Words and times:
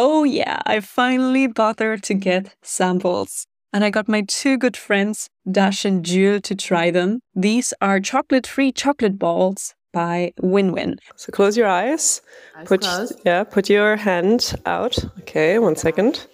Oh, 0.00 0.22
yeah, 0.22 0.60
I 0.64 0.78
finally 0.78 1.48
bothered 1.48 2.04
to 2.04 2.14
get 2.14 2.54
samples. 2.62 3.46
And 3.72 3.82
I 3.82 3.90
got 3.90 4.08
my 4.08 4.22
two 4.22 4.56
good 4.56 4.76
friends, 4.76 5.28
Dash 5.50 5.84
and 5.84 6.04
Jule, 6.04 6.40
to 6.42 6.54
try 6.54 6.92
them. 6.92 7.18
These 7.34 7.74
are 7.80 7.98
chocolate 7.98 8.46
free 8.46 8.70
chocolate 8.70 9.18
balls 9.18 9.74
by 9.92 10.34
Win 10.40 10.70
Win. 10.70 10.98
So 11.16 11.32
close 11.32 11.56
your 11.56 11.66
eyes. 11.66 12.22
Eyes 12.56 12.68
put 12.68 12.82
closed. 12.82 13.20
yeah, 13.26 13.42
put 13.42 13.68
your 13.68 13.96
hand 13.96 14.54
out. 14.66 14.96
Okay, 15.20 15.58
one 15.58 15.74
second. 15.74 16.28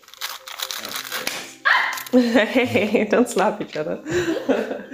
hey, 2.12 3.08
don't 3.10 3.28
slap 3.30 3.60
each 3.62 3.76
other. 3.76 3.98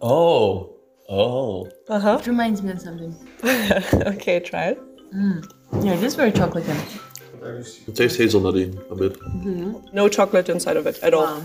Oh, 0.00 0.76
oh. 1.08 1.68
Uh 1.88 1.98
huh. 1.98 2.18
It 2.20 2.28
reminds 2.28 2.62
me 2.62 2.70
of 2.70 2.80
something. 2.80 3.16
okay, 3.44 4.38
try 4.38 4.66
it. 4.66 4.78
Yeah, 5.82 5.94
it 5.94 6.04
is 6.04 6.14
very 6.14 6.30
chocolatey. 6.30 7.00
It 7.42 7.94
tastes 7.96 8.18
hazelnutty 8.18 8.64
a 8.90 8.94
bit. 8.94 9.14
Mm-hmm. 9.20 9.94
No 9.94 10.08
chocolate 10.08 10.48
inside 10.48 10.76
of 10.76 10.86
it 10.86 10.98
at 11.02 11.14
all. 11.14 11.24
Wow. 11.24 11.42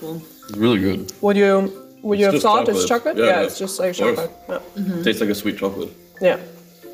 Cool. 0.00 0.22
It's 0.48 0.56
really 0.56 0.78
good. 0.78 1.12
Would 1.22 1.36
you 1.36 1.72
would 2.02 2.18
you 2.18 2.26
It's 2.26 2.34
have 2.34 2.34
just 2.34 2.42
thought 2.42 2.68
it's 2.68 2.86
chocolate. 2.86 3.16
chocolate? 3.16 3.16
Yeah, 3.16 3.24
Yeah, 3.24 3.40
yeah. 3.40 3.46
it's 3.46 3.58
just 3.58 3.78
like 3.80 3.90
Of 3.90 3.96
course. 3.98 4.16
chocolate. 4.16 4.30
Yeah. 4.48 4.82
Mm-hmm. 4.82 5.02
Tastes 5.02 5.20
like 5.20 5.30
a 5.30 5.34
sweet 5.34 5.56
chocolate. 5.58 5.90
yeah. 6.20 6.38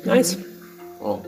Nice. 0.05 0.37
Oh. 1.01 1.21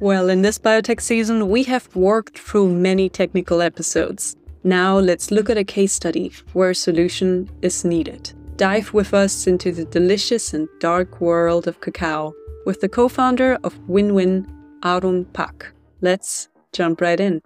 Well, 0.00 0.28
in 0.30 0.42
this 0.42 0.58
biotech 0.58 1.00
season, 1.00 1.48
we 1.48 1.62
have 1.64 1.94
worked 1.94 2.38
through 2.38 2.68
many 2.74 3.08
technical 3.08 3.60
episodes. 3.62 4.36
Now 4.64 4.98
let's 4.98 5.30
look 5.30 5.48
at 5.50 5.56
a 5.58 5.64
case 5.64 5.92
study 5.92 6.32
where 6.52 6.70
a 6.70 6.74
solution 6.74 7.48
is 7.62 7.84
needed. 7.84 8.32
Dive 8.56 8.92
with 8.92 9.12
us 9.14 9.46
into 9.46 9.72
the 9.72 9.84
delicious 9.84 10.54
and 10.54 10.68
dark 10.80 11.20
world 11.20 11.66
of 11.66 11.80
cacao 11.80 12.32
with 12.66 12.80
the 12.80 12.88
co 12.88 13.08
founder 13.08 13.58
of 13.64 13.74
WinWin, 13.88 14.46
Ahrum 14.82 15.24
Pak. 15.32 15.72
Let's 16.04 16.48
jump 16.72 17.00
right 17.00 17.20
in. 17.20 17.42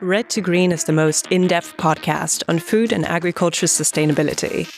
Red 0.00 0.28
to 0.30 0.40
Green 0.40 0.72
is 0.72 0.82
the 0.82 0.92
most 0.92 1.28
in 1.28 1.46
depth 1.46 1.76
podcast 1.76 2.42
on 2.48 2.58
food 2.58 2.92
and 2.92 3.06
agriculture 3.06 3.66
sustainability. 3.66 4.68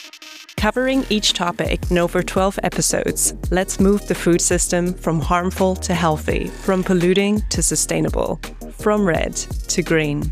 Covering 0.59 1.07
each 1.09 1.33
topic 1.33 1.91
in 1.91 1.97
over 1.97 2.23
12 2.23 2.59
episodes, 2.63 3.33
let's 3.51 3.81
move 3.81 4.07
the 4.07 4.15
food 4.15 4.43
system 4.43 4.93
from 4.93 5.21
harmful 5.21 5.75
to 5.77 5.95
healthy, 5.95 6.49
from 6.49 6.85
polluting 6.85 7.41
to 7.49 7.63
sustainable, 7.63 8.39
from 8.77 9.07
red 9.07 9.35
to 9.35 9.83
green. 9.83 10.31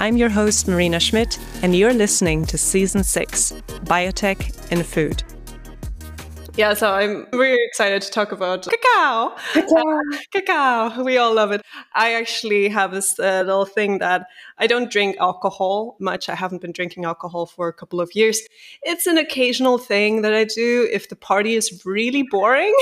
I'm 0.00 0.16
your 0.16 0.30
host, 0.30 0.66
Marina 0.66 0.98
Schmidt, 0.98 1.38
and 1.62 1.76
you're 1.76 1.94
listening 1.94 2.44
to 2.46 2.58
Season 2.58 3.04
6 3.04 3.52
Biotech 3.84 4.72
and 4.72 4.84
Food. 4.84 5.22
Yeah, 6.56 6.72
so 6.72 6.90
I'm 6.90 7.26
really 7.32 7.62
excited 7.66 8.00
to 8.00 8.10
talk 8.10 8.32
about 8.32 8.66
cacao. 8.66 9.36
Cacao. 9.52 10.00
cacao. 10.32 11.02
We 11.02 11.18
all 11.18 11.34
love 11.34 11.52
it. 11.52 11.60
I 11.94 12.14
actually 12.14 12.68
have 12.68 12.92
this 12.92 13.18
uh, 13.18 13.42
little 13.44 13.66
thing 13.66 13.98
that 13.98 14.26
I 14.58 14.66
don't 14.66 14.90
drink 14.90 15.16
alcohol 15.18 15.96
much. 16.00 16.28
I 16.28 16.34
haven't 16.34 16.62
been 16.62 16.72
drinking 16.72 17.04
alcohol 17.04 17.46
for 17.46 17.68
a 17.68 17.72
couple 17.72 18.00
of 18.00 18.14
years. 18.14 18.40
It's 18.82 19.06
an 19.06 19.18
occasional 19.18 19.78
thing 19.78 20.22
that 20.22 20.32
I 20.34 20.44
do 20.44 20.88
if 20.90 21.08
the 21.08 21.16
party 21.16 21.54
is 21.54 21.82
really 21.84 22.22
boring 22.22 22.74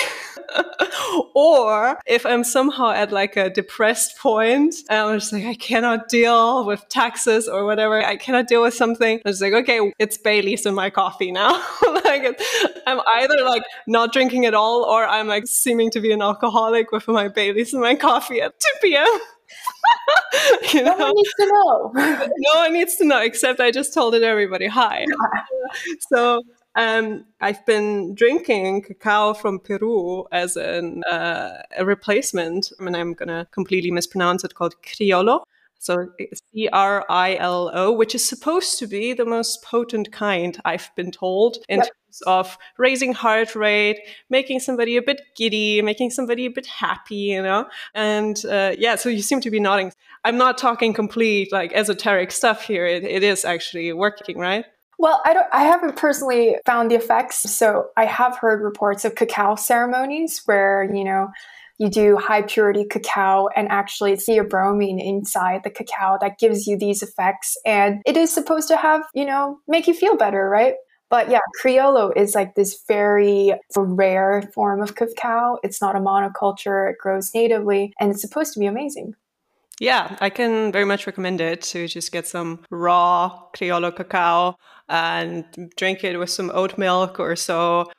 or 1.35 1.99
if 2.07 2.25
I'm 2.25 2.45
somehow 2.45 2.91
at 2.91 3.11
like 3.11 3.37
a 3.37 3.51
depressed 3.51 4.19
point 4.19 4.75
and 4.89 4.99
I'm 5.01 5.19
just 5.19 5.33
like, 5.33 5.45
I 5.45 5.55
cannot 5.55 6.09
deal 6.09 6.65
with 6.65 6.89
taxes 6.89 7.49
or 7.49 7.65
whatever. 7.65 8.03
I 8.05 8.17
cannot 8.17 8.47
deal 8.47 8.63
with 8.63 8.75
something. 8.75 9.21
I'm 9.25 9.33
just 9.33 9.43
like, 9.43 9.53
okay, 9.53 9.93
it's 9.99 10.19
Bailey's 10.19 10.67
in 10.67 10.75
my 10.75 10.91
coffee 10.91 11.33
now. 11.33 11.53
like 12.05 12.41
I'm 12.87 13.01
either 13.15 13.43
like 13.45 13.63
not 13.87 14.13
drinking 14.13 14.47
at 14.47 14.55
all 14.55 14.85
or 14.85 15.05
I'm 15.05 15.27
like 15.27 15.47
seeming 15.47 15.91
to 15.91 16.01
be 16.01 16.13
an 16.13 16.23
alcoholic 16.23 16.93
with 16.93 17.09
my 17.09 17.29
Bailey's 17.29 17.75
in 17.75 17.81
my 17.81 17.95
coffee 17.95 18.41
at 18.41 18.59
2 18.61 18.67
p.m. 18.83 19.21
you 20.73 20.83
No 20.83 20.97
one 20.97 21.13
needs 21.15 21.35
to 21.41 21.47
know. 21.47 21.93
no 22.37 22.61
one 22.61 22.73
needs 22.73 22.97
to 22.97 23.05
know 23.05 23.21
except 23.21 23.61
I 23.61 23.71
just 23.71 23.95
told 23.95 24.15
it 24.15 24.23
everybody. 24.23 24.67
Hi. 24.67 25.07
so 26.13 26.43
um, 26.75 27.25
I've 27.41 27.65
been 27.67 28.15
drinking 28.15 28.83
cacao 28.83 29.35
from 29.35 29.61
Peru 29.61 30.27
as 30.33 30.57
an, 30.57 31.05
uh, 31.05 31.63
a 31.77 31.85
replacement. 31.85 32.73
I 32.79 32.85
mean, 32.85 32.95
I'm 32.95 33.15
gonna 33.15 33.47
completely 33.53 33.91
mispronounce 33.91 34.45
it. 34.45 34.55
Called 34.55 34.75
Criollo. 34.83 35.45
So 35.79 36.09
C 36.53 36.69
R 36.73 37.05
I 37.09 37.37
L 37.37 37.71
O, 37.75 37.93
which 37.93 38.15
is 38.15 38.25
supposed 38.25 38.79
to 38.79 38.87
be 38.87 39.13
the 39.13 39.25
most 39.25 39.63
potent 39.63 40.13
kind, 40.13 40.59
I've 40.65 40.91
been 40.97 41.11
told, 41.11 41.59
in 41.69 41.79
Yep. 41.79 41.87
terms 41.89 42.23
of 42.27 42.59
raising 42.79 43.13
heart 43.13 43.55
rate, 43.55 44.01
making 44.31 44.61
somebody 44.61 44.97
a 44.97 45.03
bit 45.03 45.21
giddy, 45.37 45.83
making 45.83 46.11
somebody 46.11 46.47
a 46.47 46.51
bit 46.51 46.67
happy, 46.67 47.17
you 47.17 47.43
know. 47.43 47.67
And 47.95 48.43
uh, 48.47 48.75
yeah, 48.79 48.97
so 48.97 49.09
you 49.09 49.21
seem 49.23 49.41
to 49.43 49.51
be 49.51 49.61
nodding. 49.61 49.93
I'm 50.25 50.39
not 50.39 50.57
talking 50.57 50.95
complete 50.95 51.53
like 51.53 51.73
esoteric 51.75 52.33
stuff 52.33 52.63
here. 52.63 52.87
It, 52.87 53.05
it 53.05 53.23
is 53.23 53.45
actually 53.45 53.93
working, 53.93 54.39
right? 54.39 54.65
Well, 54.99 55.21
I 55.27 55.35
don't. 55.35 55.47
I 55.53 55.65
haven't 55.65 55.97
personally 55.97 56.57
found 56.65 56.91
the 56.91 56.95
effects, 56.95 57.51
so 57.51 57.89
I 57.97 58.05
have 58.07 58.39
heard 58.39 58.63
reports 58.63 59.05
of 59.05 59.17
cacao 59.17 59.57
ceremonies 59.57 60.43
where 60.47 60.85
you 60.85 61.05
know 61.05 61.31
you 61.79 61.89
do 61.89 62.17
high 62.17 62.43
purity 62.43 62.85
cacao 62.85 63.49
and 63.57 63.69
actually 63.71 64.13
theobromine 64.15 65.05
inside 65.05 65.63
the 65.65 65.71
cacao 65.71 66.19
that 66.21 66.39
gives 66.39 66.67
you 66.67 66.79
these 66.79 67.03
effects, 67.03 67.57
and 67.67 68.01
it 68.07 68.17
is 68.17 68.33
supposed 68.33 68.69
to 68.69 68.77
have 68.77 69.03
you 69.15 69.25
know 69.25 69.59
make 69.69 69.87
you 69.87 69.95
feel 69.95 70.17
better, 70.17 70.49
right? 70.49 70.75
But 71.11 71.31
yeah, 71.31 71.41
Criollo 71.63 72.13
is 72.17 72.35
like 72.35 72.55
this 72.55 72.83
very 72.89 73.55
rare 73.77 74.43
form 74.55 74.83
of 74.83 74.95
cacao. 74.97 75.59
It's 75.63 75.81
not 75.81 75.97
a 75.97 76.01
monoculture; 76.01 76.91
it 76.91 76.97
grows 76.99 77.31
natively, 77.35 77.93
and 78.01 78.11
it's 78.11 78.23
supposed 78.23 78.53
to 78.55 78.61
be 78.61 78.67
amazing. 78.67 79.15
Yeah, 79.81 80.17
I 80.21 80.31
can 80.31 80.71
very 80.71 80.85
much 80.85 81.07
recommend 81.07 81.41
it 81.41 81.61
to 81.63 81.89
just 81.89 82.13
get 82.13 82.29
some 82.29 82.65
raw 82.71 83.41
Criollo 83.57 83.95
cacao 83.95 84.57
and 84.89 85.45
drink 85.77 86.05
it 86.05 86.17
with 86.17 86.31
some 86.31 86.53
oat 86.55 86.79
milk 86.79 87.19
or 87.19 87.35
so, 87.37 87.91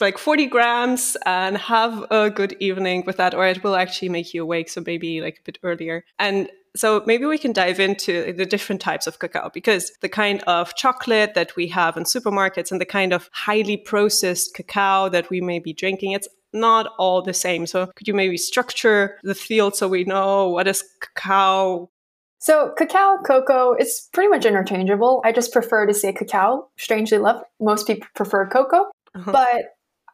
like 0.00 0.18
40 0.18 0.46
grams, 0.46 1.16
and 1.24 1.56
have 1.56 2.04
a 2.10 2.30
good 2.30 2.56
evening 2.60 3.04
with 3.06 3.16
that, 3.16 3.34
or 3.34 3.46
it 3.46 3.64
will 3.64 3.76
actually 3.76 4.08
make 4.08 4.34
you 4.34 4.42
awake. 4.42 4.68
So 4.68 4.82
maybe 4.84 5.20
like 5.20 5.38
a 5.38 5.44
bit 5.44 5.58
earlier. 5.62 6.04
And 6.18 6.48
so 6.76 7.02
maybe 7.06 7.24
we 7.24 7.38
can 7.38 7.52
dive 7.52 7.80
into 7.80 8.32
the 8.34 8.44
different 8.44 8.82
types 8.82 9.06
of 9.06 9.18
cacao 9.18 9.50
because 9.52 9.92
the 10.02 10.08
kind 10.10 10.42
of 10.42 10.74
chocolate 10.74 11.34
that 11.34 11.56
we 11.56 11.68
have 11.68 11.96
in 11.96 12.04
supermarkets 12.04 12.70
and 12.70 12.80
the 12.80 12.84
kind 12.84 13.14
of 13.14 13.30
highly 13.32 13.78
processed 13.78 14.54
cacao 14.54 15.08
that 15.08 15.30
we 15.30 15.40
may 15.40 15.58
be 15.58 15.72
drinking, 15.72 16.12
it's 16.12 16.28
not 16.52 16.92
all 16.98 17.22
the 17.22 17.32
same. 17.32 17.66
So 17.66 17.86
could 17.96 18.06
you 18.06 18.14
maybe 18.14 18.36
structure 18.36 19.18
the 19.22 19.34
field 19.34 19.74
so 19.74 19.88
we 19.88 20.04
know 20.04 20.50
what 20.50 20.68
is 20.68 20.84
cacao? 21.00 21.90
So, 22.38 22.72
cacao, 22.76 23.18
cocoa, 23.26 23.72
it's 23.72 24.08
pretty 24.12 24.28
much 24.28 24.44
interchangeable. 24.44 25.22
I 25.24 25.32
just 25.32 25.52
prefer 25.52 25.86
to 25.86 25.94
say 25.94 26.12
cacao. 26.12 26.68
Strangely 26.76 27.16
enough, 27.16 27.42
most 27.58 27.86
people 27.86 28.06
prefer 28.14 28.46
cocoa. 28.46 28.90
Uh-huh. 29.16 29.32
But 29.32 29.64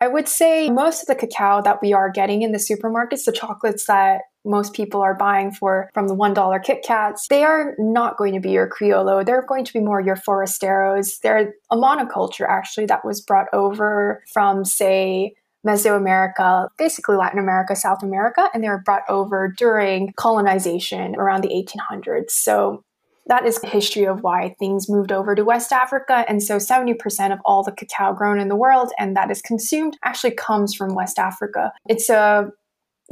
I 0.00 0.08
would 0.08 0.26
say 0.26 0.68
most 0.68 1.02
of 1.02 1.06
the 1.06 1.14
cacao 1.14 1.62
that 1.62 1.80
we 1.80 1.92
are 1.92 2.10
getting 2.10 2.42
in 2.42 2.52
the 2.52 2.58
supermarkets, 2.58 3.24
the 3.24 3.32
chocolates 3.32 3.86
that 3.86 4.22
most 4.44 4.72
people 4.74 5.00
are 5.00 5.14
buying 5.14 5.52
for 5.52 5.88
from 5.94 6.08
the 6.08 6.16
$1 6.16 6.64
Kit 6.64 6.82
Kats, 6.84 7.28
they 7.28 7.44
are 7.44 7.74
not 7.78 8.16
going 8.16 8.34
to 8.34 8.40
be 8.40 8.50
your 8.50 8.68
Criollo. 8.68 9.24
They're 9.24 9.46
going 9.46 9.64
to 9.64 9.72
be 9.72 9.78
more 9.78 10.00
your 10.00 10.16
Forasteros. 10.16 11.20
They're 11.20 11.54
a 11.70 11.76
monoculture 11.76 12.48
actually 12.48 12.86
that 12.86 13.04
was 13.04 13.20
brought 13.20 13.46
over 13.52 14.24
from, 14.32 14.64
say, 14.64 15.34
Mesoamerica, 15.64 16.68
basically 16.76 17.16
Latin 17.16 17.38
America, 17.38 17.76
South 17.76 18.02
America, 18.02 18.48
and 18.52 18.64
they 18.64 18.68
were 18.68 18.82
brought 18.84 19.04
over 19.08 19.54
during 19.56 20.12
colonization 20.16 21.14
around 21.14 21.42
the 21.42 21.48
1800s. 21.48 22.30
So 22.30 22.82
that 23.32 23.46
is 23.46 23.58
the 23.60 23.66
history 23.66 24.04
of 24.04 24.22
why 24.22 24.54
things 24.58 24.90
moved 24.90 25.10
over 25.10 25.34
to 25.34 25.42
West 25.42 25.72
Africa. 25.72 26.26
And 26.28 26.42
so 26.42 26.58
70% 26.58 27.32
of 27.32 27.38
all 27.46 27.62
the 27.62 27.72
cacao 27.72 28.12
grown 28.12 28.38
in 28.38 28.48
the 28.48 28.54
world 28.54 28.92
and 28.98 29.16
that 29.16 29.30
is 29.30 29.40
consumed 29.40 29.96
actually 30.04 30.32
comes 30.32 30.74
from 30.74 30.94
West 30.94 31.18
Africa. 31.18 31.72
It's 31.88 32.10
a 32.10 32.50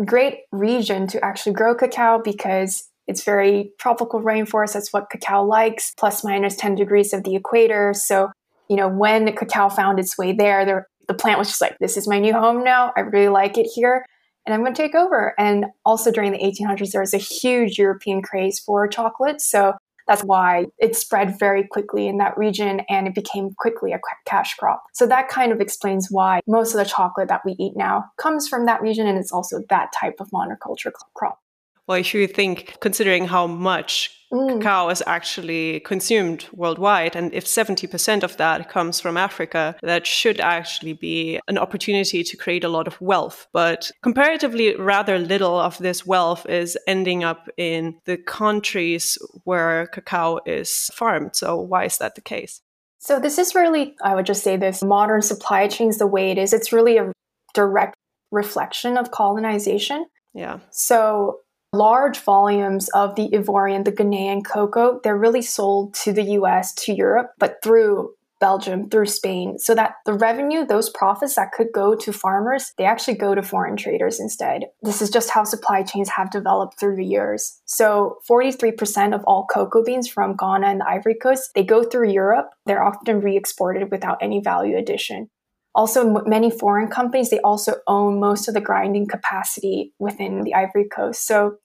great 0.04 0.41
region 0.53 1.06
to 1.06 1.25
actually 1.25 1.54
grow 1.54 1.75
cacao 1.75 2.20
because 2.22 2.86
it's 3.06 3.25
very 3.25 3.72
tropical 3.78 4.21
rainforest. 4.21 4.74
That's 4.74 4.92
what 4.92 5.09
cacao 5.09 5.42
likes, 5.42 5.95
plus 5.97 6.22
minus 6.22 6.54
10 6.54 6.74
degrees 6.74 7.15
of 7.15 7.24
the 7.24 7.34
equator. 7.34 7.95
So, 7.95 8.30
you 8.68 8.77
know, 8.77 8.89
when 8.89 9.34
cacao 9.34 9.71
found 9.71 9.98
its 9.98 10.18
way 10.18 10.34
there, 10.34 10.66
there 10.66 10.86
the 11.09 11.15
plant 11.15 11.39
was 11.39 11.48
just 11.48 11.62
like, 11.62 11.78
this 11.80 11.97
is 11.97 12.06
my 12.06 12.18
new 12.18 12.34
home 12.34 12.62
now. 12.62 12.92
I 12.95 13.00
really 13.00 13.28
like 13.28 13.56
it 13.56 13.71
here. 13.74 14.04
And 14.45 14.53
I'm 14.53 14.60
going 14.60 14.74
to 14.74 14.83
take 14.83 14.95
over. 14.95 15.33
And 15.39 15.65
also 15.86 16.12
during 16.12 16.33
the 16.33 16.39
1800s, 16.39 16.91
there 16.91 17.00
was 17.00 17.15
a 17.15 17.18
huge 17.18 17.78
European 17.78 18.21
craze 18.21 18.59
for 18.59 18.86
chocolate. 18.86 19.41
So 19.41 19.74
that's 20.10 20.24
why 20.24 20.66
it 20.78 20.97
spread 20.97 21.39
very 21.39 21.65
quickly 21.65 22.09
in 22.09 22.18
that 22.18 22.36
region 22.36 22.80
and 22.89 23.07
it 23.07 23.15
became 23.15 23.54
quickly 23.57 23.92
a 23.92 24.01
cash 24.27 24.57
crop. 24.57 24.83
So 24.92 25.07
that 25.07 25.28
kind 25.28 25.53
of 25.53 25.60
explains 25.60 26.09
why 26.10 26.41
most 26.48 26.74
of 26.74 26.78
the 26.78 26.84
chocolate 26.84 27.28
that 27.28 27.42
we 27.45 27.53
eat 27.60 27.77
now 27.77 28.07
comes 28.16 28.48
from 28.48 28.66
that 28.66 28.83
region 28.83 29.07
and 29.07 29.16
it's 29.16 29.30
also 29.30 29.60
that 29.68 29.92
type 29.92 30.16
of 30.18 30.28
monoculture 30.30 30.91
crop. 31.15 31.39
Well, 31.86 31.98
if 31.98 32.12
you 32.12 32.27
think, 32.27 32.77
considering 32.80 33.27
how 33.27 33.47
much 33.47 34.10
Mm. 34.32 34.60
cacao 34.60 34.91
is 34.91 35.03
actually 35.06 35.80
consumed 35.80 36.47
worldwide, 36.53 37.16
and 37.16 37.34
if 37.34 37.47
70% 37.47 38.22
of 38.22 38.36
that 38.36 38.68
comes 38.68 39.00
from 39.00 39.16
Africa, 39.16 39.74
that 39.82 40.06
should 40.06 40.41
actually 40.41 40.92
be 40.92 41.41
an 41.48 41.59
opportunity 41.59 42.22
to 42.22 42.36
create 42.36 42.62
a 42.62 42.68
lot 42.68 42.86
of 42.86 43.00
wealth. 43.00 43.48
But 43.53 43.91
comparatively, 44.03 44.77
rather 44.77 45.18
little 45.18 45.59
of 45.59 45.78
this 45.78 46.06
wealth 46.06 46.47
is 46.48 46.78
ending 46.86 47.24
up 47.24 47.48
in 47.56 47.98
the 48.04 48.16
countries 48.16 49.18
where 49.44 49.86
cacao 49.88 50.38
is 50.47 50.91
farmed. 50.94 51.34
So, 51.34 51.56
why 51.60 51.84
is 51.84 51.98
that 51.98 52.15
the 52.15 52.21
case? 52.21 52.60
So 53.00 53.18
this 53.18 53.38
is 53.38 53.54
really, 53.54 53.97
I 54.04 54.15
would 54.15 54.26
just 54.26 54.44
say 54.44 54.56
this, 54.59 54.83
modern 54.83 55.22
supply 55.22 55.66
chains 55.68 55.97
the 55.97 56.06
way 56.06 56.30
it 56.30 56.38
is, 56.38 56.53
it's 56.53 56.71
really 56.71 56.98
a 56.98 57.12
direct 57.54 57.94
reflection 58.30 58.98
of 58.98 59.10
colonization. 59.10 60.06
Yeah. 60.34 60.60
So 60.71 61.41
large 61.72 62.19
volumes 62.21 62.89
of 62.91 63.15
the 63.15 63.28
Ivorian, 63.31 63.84
the 63.84 63.93
Ghanaian 63.93 64.45
cocoa, 64.45 65.01
they're 65.03 65.17
really 65.17 65.43
sold 65.43 65.95
to 65.95 66.13
the 66.13 66.22
US, 66.22 66.75
to 66.75 66.93
Europe, 66.93 67.33
but 67.39 67.59
through 67.63 68.15
Belgium, 68.41 68.89
through 68.89 69.07
Spain, 69.07 69.59
so 69.59 69.75
that 69.75 69.97
the 70.07 70.15
revenue, 70.15 70.65
those 70.65 70.89
profits 70.89 71.37
that 71.37 71.53
could 71.53 71.69
go 71.75 71.95
to 71.95 72.13
farmers, 72.13 72.72
they 72.78 72.84
actually 72.84 73.17
go 73.17 73.34
to 73.34 73.43
foreign 73.43 73.77
traders 73.77 74.19
instead. 74.19 74.65
This 74.83 75.03
is 75.03 75.11
just 75.11 75.28
how 75.28 75.45
supply 75.45 75.83
chains 75.83 76.09
have 76.09 76.31
developed 76.31 76.81
through 76.81 76.97
the 76.97 77.05
years. 77.05 77.61
So 77.67 78.17
43% 78.28 79.15
of 79.15 79.22
all 79.25 79.47
cocoa 79.47 79.84
beans 79.84 80.09
from 80.09 80.37
Ghana 80.37 80.67
and 80.67 80.81
the 80.81 80.89
Ivory 80.89 81.17
Coast, 81.17 81.51
they 81.55 81.63
go 81.63 81.84
through 81.84 82.11
Europe. 82.11 82.49
They're 82.65 82.83
often 82.83 83.21
re-exported 83.21 83.91
without 83.91 84.17
any 84.22 84.41
value 84.41 84.78
addition. 84.78 85.28
Also, 85.75 86.22
many 86.27 86.51
foreign 86.51 86.89
companies, 86.89 87.31
they 87.31 87.41
also 87.41 87.77
own 87.87 88.19
most 88.19 88.49
of 88.49 88.55
the 88.55 88.61
grinding 88.61 89.07
capacity 89.07 89.93
within 89.99 90.43
the 90.43 90.55
Ivory 90.55 90.89
Coast. 90.89 91.27
So 91.27 91.59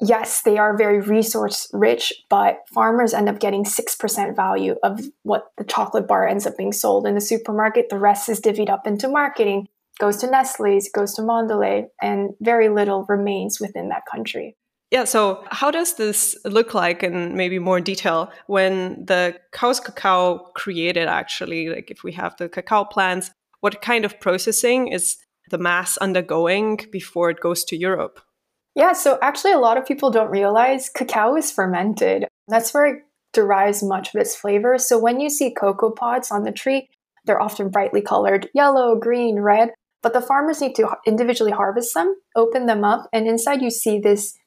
yes, 0.00 0.42
they 0.42 0.58
are 0.58 0.76
very 0.76 1.00
resource 1.00 1.68
rich, 1.72 2.12
but 2.30 2.60
farmers 2.72 3.14
end 3.14 3.28
up 3.28 3.40
getting 3.40 3.64
6% 3.64 4.36
value 4.36 4.76
of 4.82 5.00
what 5.22 5.50
the 5.56 5.64
chocolate 5.64 6.06
bar 6.06 6.26
ends 6.26 6.46
up 6.46 6.56
being 6.56 6.72
sold 6.72 7.06
in 7.06 7.14
the 7.14 7.20
supermarket. 7.20 7.88
The 7.88 7.98
rest 7.98 8.28
is 8.28 8.40
divvied 8.40 8.70
up 8.70 8.86
into 8.86 9.08
marketing, 9.08 9.68
goes 9.98 10.18
to 10.18 10.30
Nestle's, 10.30 10.88
goes 10.94 11.14
to 11.14 11.22
Mondelez, 11.22 11.86
and 12.00 12.30
very 12.40 12.68
little 12.68 13.04
remains 13.08 13.60
within 13.60 13.88
that 13.88 14.02
country. 14.10 14.56
Yeah, 14.90 15.04
so 15.04 15.44
how 15.50 15.70
does 15.70 15.94
this 15.94 16.34
look 16.46 16.72
like 16.72 17.02
in 17.02 17.36
maybe 17.36 17.58
more 17.58 17.78
detail 17.78 18.32
when 18.46 19.04
the 19.04 19.38
cow's 19.52 19.80
cacao 19.80 20.50
created 20.54 21.08
actually? 21.08 21.68
Like 21.68 21.90
if 21.90 22.02
we 22.02 22.12
have 22.12 22.36
the 22.38 22.48
cacao 22.48 22.84
plants, 22.84 23.30
what 23.60 23.82
kind 23.82 24.04
of 24.04 24.20
processing 24.20 24.88
is 24.88 25.16
the 25.50 25.58
mass 25.58 25.96
undergoing 25.98 26.80
before 26.92 27.30
it 27.30 27.40
goes 27.40 27.64
to 27.64 27.76
Europe? 27.76 28.20
Yeah, 28.74 28.92
so 28.92 29.18
actually, 29.22 29.52
a 29.52 29.58
lot 29.58 29.76
of 29.76 29.86
people 29.86 30.10
don't 30.10 30.30
realize 30.30 30.88
cacao 30.88 31.36
is 31.36 31.50
fermented. 31.50 32.26
That's 32.46 32.72
where 32.72 32.86
it 32.86 33.02
derives 33.32 33.82
much 33.82 34.14
of 34.14 34.20
its 34.20 34.36
flavor. 34.36 34.78
So 34.78 34.98
when 34.98 35.20
you 35.20 35.30
see 35.30 35.52
cocoa 35.52 35.90
pods 35.90 36.30
on 36.30 36.44
the 36.44 36.52
tree, 36.52 36.88
they're 37.24 37.40
often 37.42 37.70
brightly 37.70 38.00
colored 38.00 38.48
yellow, 38.54 38.96
green, 38.96 39.40
red. 39.40 39.70
But 40.00 40.12
the 40.12 40.20
farmers 40.20 40.60
need 40.60 40.76
to 40.76 40.96
individually 41.06 41.50
harvest 41.50 41.92
them, 41.92 42.14
open 42.36 42.66
them 42.66 42.84
up, 42.84 43.08
and 43.12 43.26
inside 43.26 43.62
you 43.62 43.70
see 43.70 43.98
this 43.98 44.38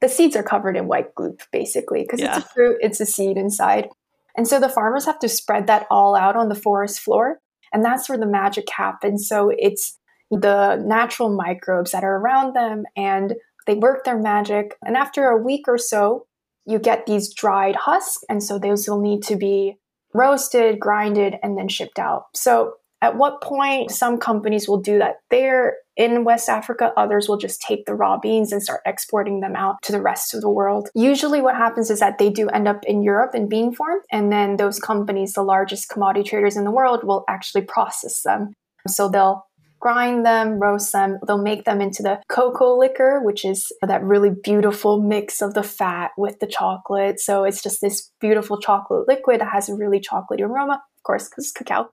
the 0.00 0.08
seeds 0.08 0.34
are 0.34 0.42
covered 0.42 0.76
in 0.76 0.86
white 0.88 1.14
goop, 1.14 1.42
basically, 1.52 2.02
because 2.02 2.20
Yeah. 2.20 2.38
it's 2.38 2.46
a 2.46 2.48
fruit, 2.48 2.78
it's 2.80 3.00
a 3.00 3.06
seed 3.06 3.36
inside. 3.36 3.88
And 4.34 4.48
so 4.48 4.58
the 4.58 4.68
farmers 4.68 5.04
have 5.04 5.18
to 5.18 5.28
spread 5.28 5.66
that 5.66 5.86
all 5.90 6.14
out 6.16 6.36
on 6.36 6.48
the 6.48 6.54
forest 6.54 7.00
floor. 7.00 7.38
And 7.72 7.84
that's 7.84 8.08
where 8.08 8.18
the 8.18 8.26
magic 8.26 8.68
happens. 8.70 9.28
So 9.28 9.52
it's 9.56 9.98
the 10.30 10.76
natural 10.76 11.34
microbes 11.34 11.92
that 11.92 12.04
are 12.04 12.16
around 12.16 12.54
them 12.54 12.84
and 12.96 13.34
they 13.66 13.74
work 13.74 14.04
their 14.04 14.18
magic. 14.18 14.76
And 14.84 14.96
after 14.96 15.28
a 15.28 15.42
week 15.42 15.66
or 15.66 15.78
so, 15.78 16.26
you 16.66 16.78
get 16.78 17.06
these 17.06 17.32
dried 17.32 17.76
husks. 17.76 18.22
And 18.28 18.42
so 18.42 18.58
those 18.58 18.88
will 18.88 19.00
need 19.00 19.22
to 19.24 19.36
be 19.36 19.76
roasted, 20.14 20.80
grinded, 20.80 21.36
and 21.42 21.56
then 21.56 21.68
shipped 21.68 21.98
out. 21.98 22.26
So 22.34 22.74
at 23.02 23.16
what 23.16 23.40
point 23.40 23.90
some 23.90 24.18
companies 24.18 24.68
will 24.68 24.80
do 24.80 24.98
that 24.98 25.16
there 25.30 25.76
in 25.96 26.24
West 26.24 26.48
Africa, 26.48 26.92
others 26.96 27.28
will 27.28 27.36
just 27.36 27.60
take 27.60 27.84
the 27.84 27.94
raw 27.94 28.18
beans 28.18 28.52
and 28.52 28.62
start 28.62 28.80
exporting 28.86 29.40
them 29.40 29.54
out 29.54 29.76
to 29.82 29.92
the 29.92 30.00
rest 30.00 30.34
of 30.34 30.40
the 30.40 30.48
world. 30.48 30.88
Usually, 30.94 31.42
what 31.42 31.56
happens 31.56 31.90
is 31.90 32.00
that 32.00 32.18
they 32.18 32.30
do 32.30 32.48
end 32.48 32.68
up 32.68 32.84
in 32.84 33.02
Europe 33.02 33.34
in 33.34 33.48
bean 33.48 33.74
form, 33.74 33.98
and 34.10 34.32
then 34.32 34.56
those 34.56 34.78
companies, 34.78 35.34
the 35.34 35.42
largest 35.42 35.88
commodity 35.88 36.28
traders 36.28 36.56
in 36.56 36.64
the 36.64 36.70
world, 36.70 37.04
will 37.04 37.24
actually 37.28 37.62
process 37.62 38.22
them. 38.22 38.54
So 38.86 39.08
they'll 39.08 39.44
grind 39.80 40.24
them, 40.24 40.58
roast 40.58 40.92
them, 40.92 41.18
they'll 41.26 41.42
make 41.42 41.64
them 41.64 41.80
into 41.80 42.02
the 42.02 42.20
cocoa 42.28 42.78
liquor, 42.78 43.20
which 43.22 43.44
is 43.44 43.72
that 43.82 44.02
really 44.02 44.30
beautiful 44.30 45.02
mix 45.02 45.42
of 45.42 45.54
the 45.54 45.62
fat 45.62 46.12
with 46.16 46.38
the 46.38 46.46
chocolate. 46.46 47.18
So 47.18 47.44
it's 47.44 47.62
just 47.62 47.80
this 47.80 48.10
beautiful 48.20 48.58
chocolate 48.58 49.08
liquid 49.08 49.40
that 49.40 49.50
has 49.52 49.68
a 49.68 49.74
really 49.74 50.00
chocolatey 50.00 50.42
aroma, 50.42 50.74
of 50.74 51.02
course, 51.02 51.28
because 51.28 51.46
it's 51.46 51.52
cacao. 51.52 51.90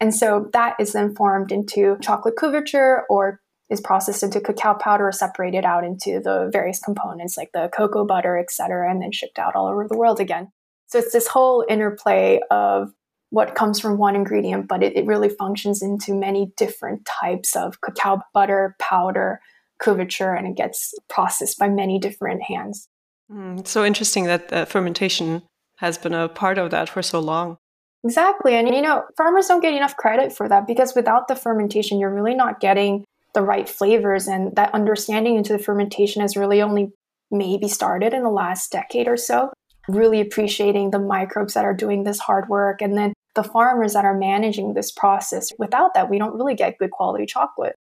And 0.00 0.14
so 0.14 0.48
that 0.52 0.76
is 0.78 0.92
then 0.92 1.14
formed 1.14 1.50
into 1.50 1.96
chocolate 2.00 2.36
couverture 2.36 3.02
or 3.08 3.40
is 3.70 3.80
processed 3.80 4.22
into 4.22 4.40
cacao 4.40 4.74
powder 4.74 5.08
or 5.08 5.12
separated 5.12 5.64
out 5.64 5.84
into 5.84 6.20
the 6.20 6.48
various 6.52 6.80
components 6.80 7.36
like 7.36 7.50
the 7.52 7.68
cocoa 7.74 8.04
butter, 8.04 8.38
etc., 8.38 8.90
and 8.90 9.02
then 9.02 9.12
shipped 9.12 9.38
out 9.38 9.54
all 9.54 9.66
over 9.66 9.86
the 9.88 9.96
world 9.96 10.20
again. 10.20 10.50
So 10.86 10.98
it's 10.98 11.12
this 11.12 11.28
whole 11.28 11.66
interplay 11.68 12.40
of 12.50 12.92
what 13.30 13.54
comes 13.54 13.78
from 13.78 13.98
one 13.98 14.16
ingredient, 14.16 14.68
but 14.68 14.82
it, 14.82 14.96
it 14.96 15.04
really 15.04 15.28
functions 15.28 15.82
into 15.82 16.14
many 16.14 16.52
different 16.56 17.06
types 17.20 17.54
of 17.54 17.80
cacao 17.82 18.22
butter, 18.32 18.74
powder, 18.80 19.40
couverture, 19.82 20.36
and 20.36 20.46
it 20.46 20.56
gets 20.56 20.94
processed 21.10 21.58
by 21.58 21.68
many 21.68 21.98
different 21.98 22.42
hands. 22.42 22.88
Mm, 23.30 23.66
so 23.66 23.84
interesting 23.84 24.24
that 24.24 24.50
uh, 24.50 24.64
fermentation 24.64 25.42
has 25.76 25.98
been 25.98 26.14
a 26.14 26.28
part 26.28 26.56
of 26.56 26.70
that 26.70 26.88
for 26.88 27.02
so 27.02 27.20
long. 27.20 27.58
Exactly. 28.04 28.54
And 28.54 28.68
you 28.68 28.82
know, 28.82 29.04
farmers 29.16 29.46
don't 29.46 29.60
get 29.60 29.74
enough 29.74 29.96
credit 29.96 30.32
for 30.32 30.48
that 30.48 30.66
because 30.66 30.94
without 30.94 31.28
the 31.28 31.36
fermentation, 31.36 31.98
you're 31.98 32.14
really 32.14 32.34
not 32.34 32.60
getting 32.60 33.04
the 33.34 33.42
right 33.42 33.68
flavors. 33.68 34.26
And 34.26 34.54
that 34.56 34.74
understanding 34.74 35.36
into 35.36 35.52
the 35.52 35.58
fermentation 35.58 36.22
has 36.22 36.36
really 36.36 36.62
only 36.62 36.92
maybe 37.30 37.68
started 37.68 38.14
in 38.14 38.22
the 38.22 38.30
last 38.30 38.70
decade 38.70 39.08
or 39.08 39.16
so. 39.16 39.52
Really 39.88 40.20
appreciating 40.20 40.90
the 40.90 40.98
microbes 40.98 41.54
that 41.54 41.64
are 41.64 41.74
doing 41.74 42.04
this 42.04 42.18
hard 42.18 42.48
work 42.48 42.80
and 42.80 42.96
then 42.96 43.12
the 43.34 43.42
farmers 43.42 43.94
that 43.94 44.04
are 44.04 44.16
managing 44.16 44.74
this 44.74 44.92
process. 44.92 45.52
Without 45.58 45.94
that, 45.94 46.10
we 46.10 46.18
don't 46.18 46.34
really 46.34 46.54
get 46.54 46.78
good 46.78 46.90
quality 46.90 47.26
chocolate. 47.26 47.74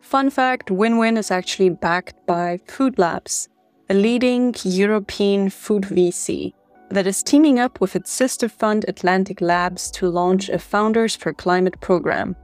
Fun 0.00 0.30
fact 0.30 0.70
Win 0.70 0.96
Win 0.98 1.16
is 1.16 1.30
actually 1.30 1.70
backed 1.70 2.14
by 2.26 2.60
Food 2.66 2.98
Labs, 2.98 3.48
a 3.90 3.94
leading 3.94 4.54
European 4.64 5.50
food 5.50 5.82
VC 5.82 6.54
that 6.90 7.06
is 7.06 7.22
teaming 7.22 7.58
up 7.58 7.80
with 7.80 7.96
its 7.96 8.10
sister 8.10 8.48
fund 8.48 8.84
Atlantic 8.88 9.40
Labs 9.40 9.90
to 9.92 10.08
launch 10.08 10.48
a 10.48 10.58
Founders 10.58 11.14
for 11.14 11.32
Climate 11.32 11.80
program. 11.80 12.34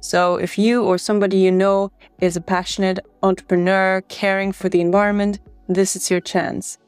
So, 0.00 0.36
if 0.36 0.58
you 0.58 0.84
or 0.84 0.98
somebody 0.98 1.38
you 1.38 1.50
know 1.50 1.90
is 2.20 2.36
a 2.36 2.40
passionate 2.40 2.98
entrepreneur 3.22 4.02
caring 4.08 4.52
for 4.52 4.68
the 4.68 4.82
environment, 4.82 5.40
this 5.68 5.96
is 5.96 6.10
your 6.10 6.20
chance. 6.20 6.78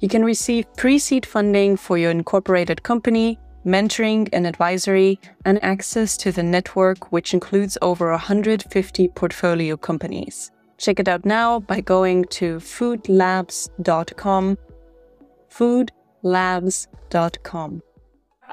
You 0.00 0.08
can 0.08 0.24
receive 0.24 0.66
pre 0.76 0.98
seed 0.98 1.24
funding 1.24 1.76
for 1.76 1.96
your 1.96 2.10
incorporated 2.10 2.82
company, 2.82 3.38
mentoring 3.64 4.28
and 4.32 4.46
advisory, 4.46 5.20
and 5.44 5.62
access 5.62 6.16
to 6.18 6.32
the 6.32 6.42
network, 6.42 7.12
which 7.12 7.32
includes 7.32 7.78
over 7.80 8.10
150 8.10 9.08
portfolio 9.08 9.76
companies. 9.76 10.50
Check 10.76 10.98
it 10.98 11.08
out 11.08 11.24
now 11.24 11.60
by 11.60 11.80
going 11.80 12.24
to 12.24 12.56
foodlabs.com. 12.56 14.58
Foodlabs.com. 16.24 17.82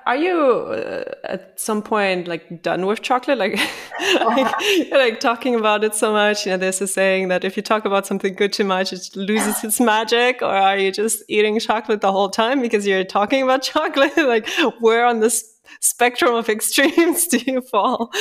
Are 0.08 0.16
you 0.16 0.36
uh, 0.36 1.04
at 1.26 1.60
some 1.60 1.84
point 1.84 2.28
like 2.28 2.64
done 2.64 2.86
with 2.86 3.02
chocolate? 3.02 3.38
Like, 3.38 3.52
like, 4.00 4.56
you're, 4.62 4.98
like 5.00 5.20
talking 5.20 5.54
about 5.56 5.84
it 5.84 5.94
so 5.94 6.12
much. 6.12 6.46
You 6.46 6.54
know, 6.54 6.58
there's 6.58 6.82
a 6.82 6.88
saying 6.88 7.28
that 7.28 7.44
if 7.44 7.56
you 7.56 7.62
talk 7.62 7.86
about 7.86 8.08
something 8.08 8.34
good 8.34 8.52
too 8.52 8.64
much, 8.64 8.94
it 8.94 9.16
loses 9.16 9.64
its 9.64 9.80
magic. 9.80 10.42
Or 10.42 10.56
are 10.56 10.78
you 10.78 10.92
just 10.92 11.24
eating 11.28 11.60
chocolate 11.60 12.02
the 12.02 12.12
whole 12.12 12.30
time 12.30 12.62
because 12.62 12.88
you're 12.88 13.04
talking 13.04 13.44
about 13.44 13.62
chocolate? 13.74 14.18
like, 14.18 14.50
where 14.80 15.06
on 15.06 15.20
this 15.20 15.46
spectrum 15.82 16.34
of 16.34 16.50
extremes 16.50 17.28
do 17.28 17.38
you 17.46 17.62
fall? 17.62 18.12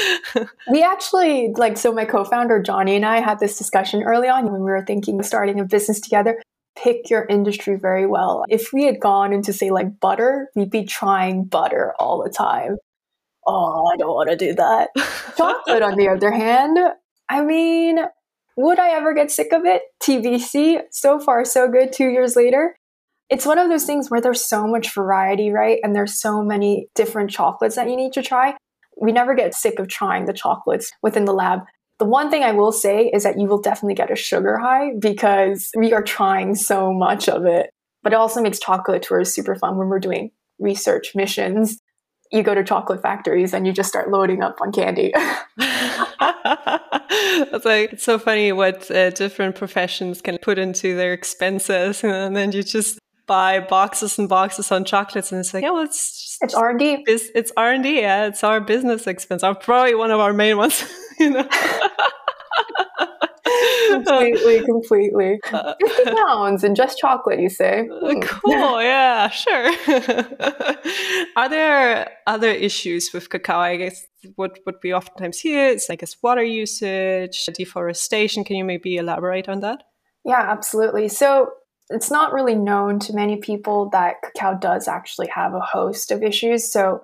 we 0.70 0.82
actually 0.82 1.52
like 1.56 1.78
so 1.78 1.92
my 1.92 2.04
co-founder 2.04 2.62
Johnny 2.62 2.94
and 2.94 3.06
I 3.06 3.20
had 3.20 3.40
this 3.40 3.56
discussion 3.56 4.02
early 4.02 4.28
on 4.28 4.44
when 4.52 4.60
we 4.60 4.70
were 4.70 4.84
thinking 4.84 5.18
of 5.18 5.26
starting 5.26 5.58
a 5.58 5.64
business 5.64 5.98
together 5.98 6.40
pick 6.76 7.10
your 7.10 7.24
industry 7.26 7.76
very 7.76 8.06
well. 8.06 8.44
If 8.48 8.72
we 8.72 8.84
had 8.84 9.00
gone 9.00 9.32
into, 9.32 9.52
say, 9.52 9.70
like 9.70 10.00
butter, 10.00 10.48
we'd 10.54 10.70
be 10.70 10.84
trying 10.84 11.44
butter 11.44 11.94
all 11.98 12.22
the 12.22 12.30
time. 12.30 12.76
Oh, 13.46 13.90
I 13.92 13.96
don't 13.96 14.14
want 14.14 14.30
to 14.30 14.36
do 14.36 14.54
that. 14.54 14.90
Chocolate, 15.36 15.82
on 15.82 15.96
the 15.96 16.08
other 16.08 16.30
hand, 16.30 16.78
I 17.28 17.42
mean, 17.42 17.98
would 18.56 18.78
I 18.78 18.90
ever 18.90 19.14
get 19.14 19.30
sick 19.30 19.52
of 19.52 19.64
it? 19.64 19.82
TBC. 20.02 20.82
So 20.90 21.18
far, 21.18 21.44
so 21.44 21.68
good 21.68 21.92
two 21.92 22.08
years 22.08 22.36
later. 22.36 22.76
It's 23.30 23.46
one 23.46 23.58
of 23.58 23.68
those 23.68 23.84
things 23.84 24.10
where 24.10 24.20
there's 24.20 24.44
so 24.44 24.66
much 24.66 24.92
variety, 24.92 25.50
right? 25.50 25.78
And 25.82 25.94
there's 25.94 26.20
so 26.20 26.42
many 26.42 26.88
different 26.94 27.30
chocolates 27.30 27.76
that 27.76 27.88
you 27.88 27.96
need 27.96 28.12
to 28.14 28.22
try. 28.22 28.56
We 29.00 29.12
never 29.12 29.34
get 29.34 29.54
sick 29.54 29.78
of 29.78 29.88
trying 29.88 30.26
the 30.26 30.32
chocolates 30.32 30.90
within 31.00 31.24
the 31.24 31.32
lab 31.32 31.60
The 32.00 32.06
one 32.06 32.30
thing 32.30 32.42
I 32.42 32.52
will 32.52 32.72
say 32.72 33.10
is 33.12 33.24
that 33.24 33.38
you 33.38 33.46
will 33.46 33.60
definitely 33.60 33.94
get 33.94 34.10
a 34.10 34.16
sugar 34.16 34.56
high 34.56 34.92
because 34.98 35.70
we 35.76 35.92
are 35.92 36.02
trying 36.02 36.54
so 36.54 36.94
much 36.94 37.28
of 37.28 37.44
it. 37.44 37.68
But 38.02 38.14
it 38.14 38.16
also 38.16 38.40
makes 38.40 38.58
chocolate 38.58 39.02
tours 39.02 39.34
super 39.34 39.54
fun 39.54 39.76
when 39.76 39.88
we're 39.88 40.00
doing 40.00 40.30
research 40.58 41.12
missions. 41.14 41.78
You 42.32 42.42
go 42.42 42.54
to 42.54 42.64
chocolate 42.64 43.02
factories 43.02 43.52
and 43.52 43.66
you 43.66 43.74
just 43.74 43.90
start 43.90 44.10
loading 44.10 44.42
up 44.42 44.56
on 44.62 44.72
candy. 44.72 45.12
it's 47.52 47.66
like 47.66 47.92
it's 47.92 48.04
so 48.04 48.18
funny 48.18 48.50
what 48.52 48.90
uh, 48.90 49.10
different 49.10 49.56
professions 49.56 50.22
can 50.22 50.38
put 50.38 50.58
into 50.58 50.96
their 50.96 51.12
expenses, 51.12 52.02
and 52.04 52.34
then 52.34 52.52
you 52.52 52.62
just 52.62 52.98
buy 53.26 53.60
boxes 53.60 54.18
and 54.18 54.26
boxes 54.26 54.72
on 54.72 54.86
chocolates, 54.86 55.32
and 55.32 55.40
it's 55.40 55.52
like, 55.52 55.62
yeah, 55.62 55.70
well, 55.70 55.84
it's 55.84 56.38
it's 56.40 56.54
R 56.54 56.70
and 56.70 56.78
D. 56.78 57.04
It's 57.06 57.52
R 57.58 57.72
and 57.72 57.82
D. 57.82 58.00
Yeah, 58.00 58.26
it's 58.26 58.42
our 58.42 58.60
business 58.60 59.06
expense. 59.06 59.42
Probably 59.60 59.94
one 59.94 60.10
of 60.10 60.20
our 60.20 60.32
main 60.32 60.56
ones. 60.56 60.82
you 61.24 61.30
know. 61.30 61.46
completely, 63.90 64.64
completely. 64.64 65.40
Uh, 65.52 65.74
50 65.80 66.14
pounds 66.14 66.64
and 66.64 66.74
just 66.74 66.98
chocolate, 66.98 67.40
you 67.40 67.48
say? 67.50 67.88
Hmm. 67.90 68.20
Cool, 68.20 68.82
yeah, 68.82 69.28
sure. 69.28 69.70
Are 71.36 71.48
there 71.48 72.10
other 72.26 72.48
issues 72.48 73.10
with 73.12 73.28
cacao? 73.28 73.58
I 73.58 73.76
guess 73.76 74.06
what, 74.36 74.58
what 74.64 74.76
we 74.82 74.94
oftentimes 74.94 75.40
hear 75.40 75.68
is, 75.68 75.90
I 75.90 75.96
guess, 75.96 76.16
water 76.22 76.42
usage, 76.42 77.46
deforestation. 77.54 78.44
Can 78.44 78.56
you 78.56 78.64
maybe 78.64 78.96
elaborate 78.96 79.48
on 79.48 79.60
that? 79.60 79.82
Yeah, 80.24 80.40
absolutely. 80.40 81.08
So 81.08 81.50
it's 81.90 82.10
not 82.10 82.32
really 82.32 82.54
known 82.54 82.98
to 83.00 83.12
many 83.12 83.36
people 83.36 83.90
that 83.90 84.16
cacao 84.22 84.58
does 84.58 84.88
actually 84.88 85.28
have 85.28 85.54
a 85.54 85.60
host 85.60 86.10
of 86.10 86.22
issues. 86.22 86.70
So 86.70 87.02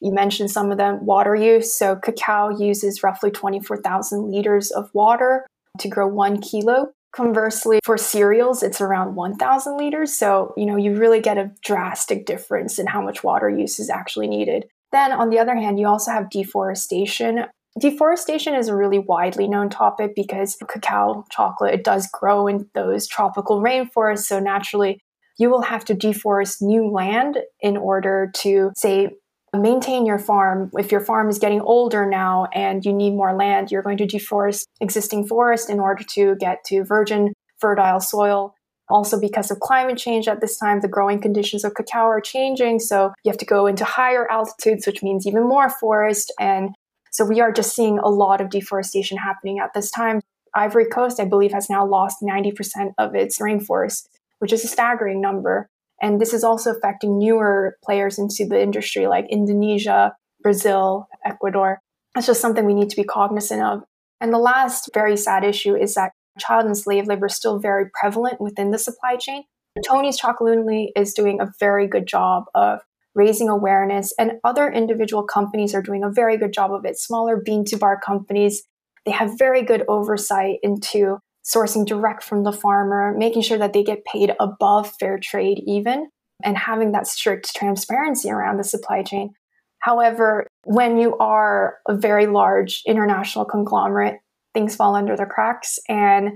you 0.00 0.12
mentioned 0.12 0.50
some 0.50 0.70
of 0.70 0.78
them 0.78 1.04
water 1.04 1.34
use. 1.34 1.76
So 1.76 1.96
cacao 1.96 2.50
uses 2.50 3.02
roughly 3.02 3.30
24,000 3.30 4.30
liters 4.30 4.70
of 4.70 4.90
water 4.94 5.46
to 5.78 5.88
grow 5.88 6.06
one 6.06 6.40
kilo. 6.40 6.92
Conversely, 7.12 7.80
for 7.84 7.96
cereals, 7.96 8.62
it's 8.62 8.80
around 8.80 9.14
1,000 9.14 9.78
liters. 9.78 10.12
So, 10.12 10.52
you 10.56 10.66
know, 10.66 10.76
you 10.76 10.94
really 10.94 11.20
get 11.20 11.38
a 11.38 11.50
drastic 11.64 12.26
difference 12.26 12.78
in 12.78 12.86
how 12.86 13.00
much 13.00 13.24
water 13.24 13.48
use 13.48 13.78
is 13.78 13.88
actually 13.88 14.28
needed. 14.28 14.66
Then, 14.92 15.12
on 15.12 15.30
the 15.30 15.38
other 15.38 15.56
hand, 15.56 15.80
you 15.80 15.86
also 15.86 16.10
have 16.10 16.30
deforestation. 16.30 17.46
Deforestation 17.80 18.54
is 18.54 18.68
a 18.68 18.76
really 18.76 18.98
widely 18.98 19.48
known 19.48 19.70
topic 19.70 20.12
because 20.14 20.56
cacao 20.68 21.24
chocolate 21.30 21.74
it 21.74 21.84
does 21.84 22.08
grow 22.12 22.46
in 22.46 22.68
those 22.74 23.06
tropical 23.06 23.62
rainforests. 23.62 24.24
So 24.24 24.38
naturally, 24.38 25.00
you 25.38 25.48
will 25.48 25.62
have 25.62 25.84
to 25.86 25.94
deforest 25.94 26.60
new 26.60 26.90
land 26.90 27.38
in 27.60 27.76
order 27.76 28.30
to 28.36 28.70
say 28.76 29.10
maintain 29.54 30.06
your 30.06 30.18
farm. 30.18 30.70
If 30.78 30.92
your 30.92 31.00
farm 31.00 31.28
is 31.28 31.38
getting 31.38 31.60
older 31.60 32.06
now 32.06 32.46
and 32.54 32.84
you 32.84 32.92
need 32.92 33.10
more 33.10 33.34
land, 33.34 33.70
you're 33.70 33.82
going 33.82 33.98
to 33.98 34.06
deforest 34.06 34.66
existing 34.80 35.26
forest 35.26 35.70
in 35.70 35.80
order 35.80 36.04
to 36.14 36.36
get 36.36 36.64
to 36.66 36.84
virgin, 36.84 37.32
fertile 37.58 38.00
soil. 38.00 38.54
Also, 38.90 39.20
because 39.20 39.50
of 39.50 39.60
climate 39.60 39.98
change 39.98 40.28
at 40.28 40.40
this 40.40 40.56
time, 40.56 40.80
the 40.80 40.88
growing 40.88 41.20
conditions 41.20 41.62
of 41.64 41.74
cacao 41.74 42.06
are 42.06 42.20
changing. 42.20 42.78
So 42.78 43.12
you 43.22 43.30
have 43.30 43.38
to 43.38 43.44
go 43.44 43.66
into 43.66 43.84
higher 43.84 44.30
altitudes, 44.30 44.86
which 44.86 45.02
means 45.02 45.26
even 45.26 45.46
more 45.46 45.68
forest. 45.68 46.32
And 46.40 46.70
so 47.10 47.24
we 47.24 47.40
are 47.40 47.52
just 47.52 47.74
seeing 47.74 47.98
a 47.98 48.08
lot 48.08 48.40
of 48.40 48.50
deforestation 48.50 49.18
happening 49.18 49.58
at 49.58 49.74
this 49.74 49.90
time. 49.90 50.20
Ivory 50.54 50.86
Coast, 50.86 51.20
I 51.20 51.26
believe, 51.26 51.52
has 51.52 51.68
now 51.68 51.86
lost 51.86 52.18
90% 52.22 52.92
of 52.96 53.14
its 53.14 53.38
rainforest, 53.38 54.06
which 54.38 54.52
is 54.52 54.64
a 54.64 54.68
staggering 54.68 55.20
number. 55.20 55.68
And 56.00 56.20
this 56.20 56.32
is 56.32 56.44
also 56.44 56.72
affecting 56.72 57.18
newer 57.18 57.76
players 57.84 58.18
into 58.18 58.46
the 58.46 58.60
industry 58.60 59.06
like 59.06 59.26
Indonesia, 59.30 60.14
Brazil, 60.42 61.08
Ecuador. 61.24 61.80
That's 62.14 62.26
just 62.26 62.40
something 62.40 62.64
we 62.64 62.74
need 62.74 62.90
to 62.90 62.96
be 62.96 63.04
cognizant 63.04 63.62
of. 63.62 63.82
And 64.20 64.32
the 64.32 64.38
last 64.38 64.90
very 64.94 65.16
sad 65.16 65.44
issue 65.44 65.74
is 65.76 65.94
that 65.94 66.12
child 66.38 66.66
and 66.66 66.76
slave 66.76 67.06
labor 67.06 67.26
is 67.26 67.34
still 67.34 67.58
very 67.58 67.86
prevalent 68.00 68.40
within 68.40 68.70
the 68.70 68.78
supply 68.78 69.16
chain. 69.16 69.44
Tony's 69.86 70.20
Chocolonely 70.20 70.88
is 70.96 71.14
doing 71.14 71.40
a 71.40 71.52
very 71.60 71.86
good 71.86 72.06
job 72.06 72.44
of 72.54 72.80
raising 73.14 73.48
awareness, 73.48 74.12
and 74.18 74.32
other 74.44 74.70
individual 74.70 75.24
companies 75.24 75.74
are 75.74 75.82
doing 75.82 76.04
a 76.04 76.10
very 76.10 76.36
good 76.36 76.52
job 76.52 76.72
of 76.72 76.84
it. 76.84 76.98
Smaller 76.98 77.40
bean 77.44 77.64
to 77.66 77.76
bar 77.76 77.98
companies, 77.98 78.62
they 79.04 79.10
have 79.10 79.38
very 79.38 79.62
good 79.62 79.84
oversight 79.88 80.58
into 80.62 81.18
sourcing 81.48 81.86
direct 81.86 82.22
from 82.22 82.44
the 82.44 82.52
farmer, 82.52 83.14
making 83.16 83.42
sure 83.42 83.58
that 83.58 83.72
they 83.72 83.82
get 83.82 84.04
paid 84.04 84.34
above 84.38 84.92
fair 85.00 85.18
trade, 85.18 85.62
even, 85.66 86.10
and 86.44 86.56
having 86.56 86.92
that 86.92 87.06
strict 87.06 87.54
transparency 87.54 88.30
around 88.30 88.58
the 88.58 88.64
supply 88.64 89.02
chain. 89.02 89.32
However, 89.80 90.46
when 90.64 90.98
you 90.98 91.16
are 91.18 91.78
a 91.88 91.94
very 91.94 92.26
large 92.26 92.82
international 92.86 93.44
conglomerate, 93.44 94.18
things 94.52 94.76
fall 94.76 94.94
under 94.94 95.16
the 95.16 95.26
cracks. 95.26 95.78
And 95.88 96.30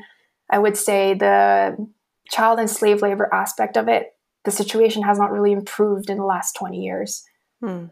I 0.50 0.58
would 0.58 0.76
say 0.76 1.14
the 1.14 1.76
child 2.30 2.58
and 2.58 2.70
slave 2.70 3.02
labor 3.02 3.28
aspect 3.32 3.76
of 3.76 3.88
it, 3.88 4.14
the 4.44 4.50
situation 4.50 5.02
has 5.02 5.18
not 5.18 5.32
really 5.32 5.52
improved 5.52 6.08
in 6.08 6.18
the 6.18 6.24
last 6.24 6.54
20 6.54 6.78
years. 6.78 7.24
Hmm. 7.60 7.86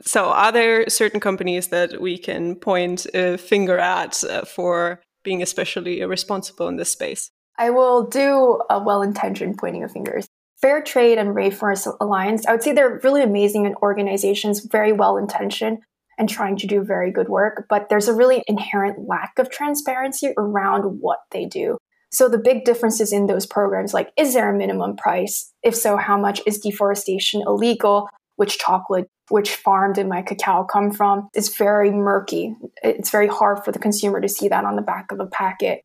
So, 0.00 0.24
are 0.30 0.50
there 0.50 0.88
certain 0.88 1.20
companies 1.20 1.68
that 1.68 2.00
we 2.00 2.18
can 2.18 2.56
point 2.56 3.06
a 3.14 3.38
finger 3.38 3.78
at 3.78 4.24
uh, 4.24 4.44
for 4.44 5.00
being 5.24 5.42
especially 5.42 6.00
irresponsible 6.00 6.68
in 6.68 6.76
this 6.76 6.92
space? 6.92 7.30
I 7.58 7.70
will 7.70 8.06
do 8.06 8.60
a 8.70 8.82
well 8.82 9.02
intentioned 9.02 9.58
pointing 9.58 9.82
of 9.82 9.92
fingers. 9.92 10.28
Fair 10.60 10.82
Trade 10.82 11.18
and 11.18 11.34
Rainforest 11.34 11.94
Alliance, 12.00 12.46
I 12.46 12.52
would 12.52 12.62
say 12.62 12.72
they're 12.72 13.00
really 13.02 13.22
amazing 13.22 13.66
and 13.66 13.74
organizations, 13.82 14.60
very 14.60 14.92
well 14.92 15.16
intentioned 15.16 15.78
and 16.16 16.28
trying 16.28 16.56
to 16.58 16.66
do 16.66 16.82
very 16.82 17.10
good 17.10 17.28
work, 17.28 17.66
but 17.68 17.88
there's 17.88 18.08
a 18.08 18.14
really 18.14 18.44
inherent 18.46 19.08
lack 19.08 19.38
of 19.38 19.50
transparency 19.50 20.32
around 20.38 21.00
what 21.00 21.18
they 21.32 21.44
do. 21.44 21.76
So 22.12 22.28
the 22.28 22.38
big 22.38 22.64
differences 22.64 23.12
in 23.12 23.26
those 23.26 23.44
programs, 23.44 23.92
like 23.92 24.12
is 24.16 24.34
there 24.34 24.48
a 24.48 24.56
minimum 24.56 24.96
price? 24.96 25.52
If 25.62 25.74
so, 25.74 25.96
how 25.96 26.16
much 26.16 26.40
is 26.46 26.60
deforestation 26.60 27.42
illegal? 27.44 28.08
Which 28.36 28.58
chocolate 28.58 29.08
which 29.28 29.54
farm 29.54 29.92
did 29.92 30.06
my 30.06 30.22
cacao 30.22 30.64
come 30.64 30.90
from 30.90 31.28
is 31.34 31.56
very 31.56 31.90
murky. 31.90 32.56
It's 32.82 33.10
very 33.10 33.28
hard 33.28 33.64
for 33.64 33.72
the 33.72 33.78
consumer 33.78 34.20
to 34.20 34.28
see 34.28 34.48
that 34.48 34.64
on 34.64 34.76
the 34.76 34.82
back 34.82 35.10
of 35.12 35.20
a 35.20 35.26
packet. 35.26 35.82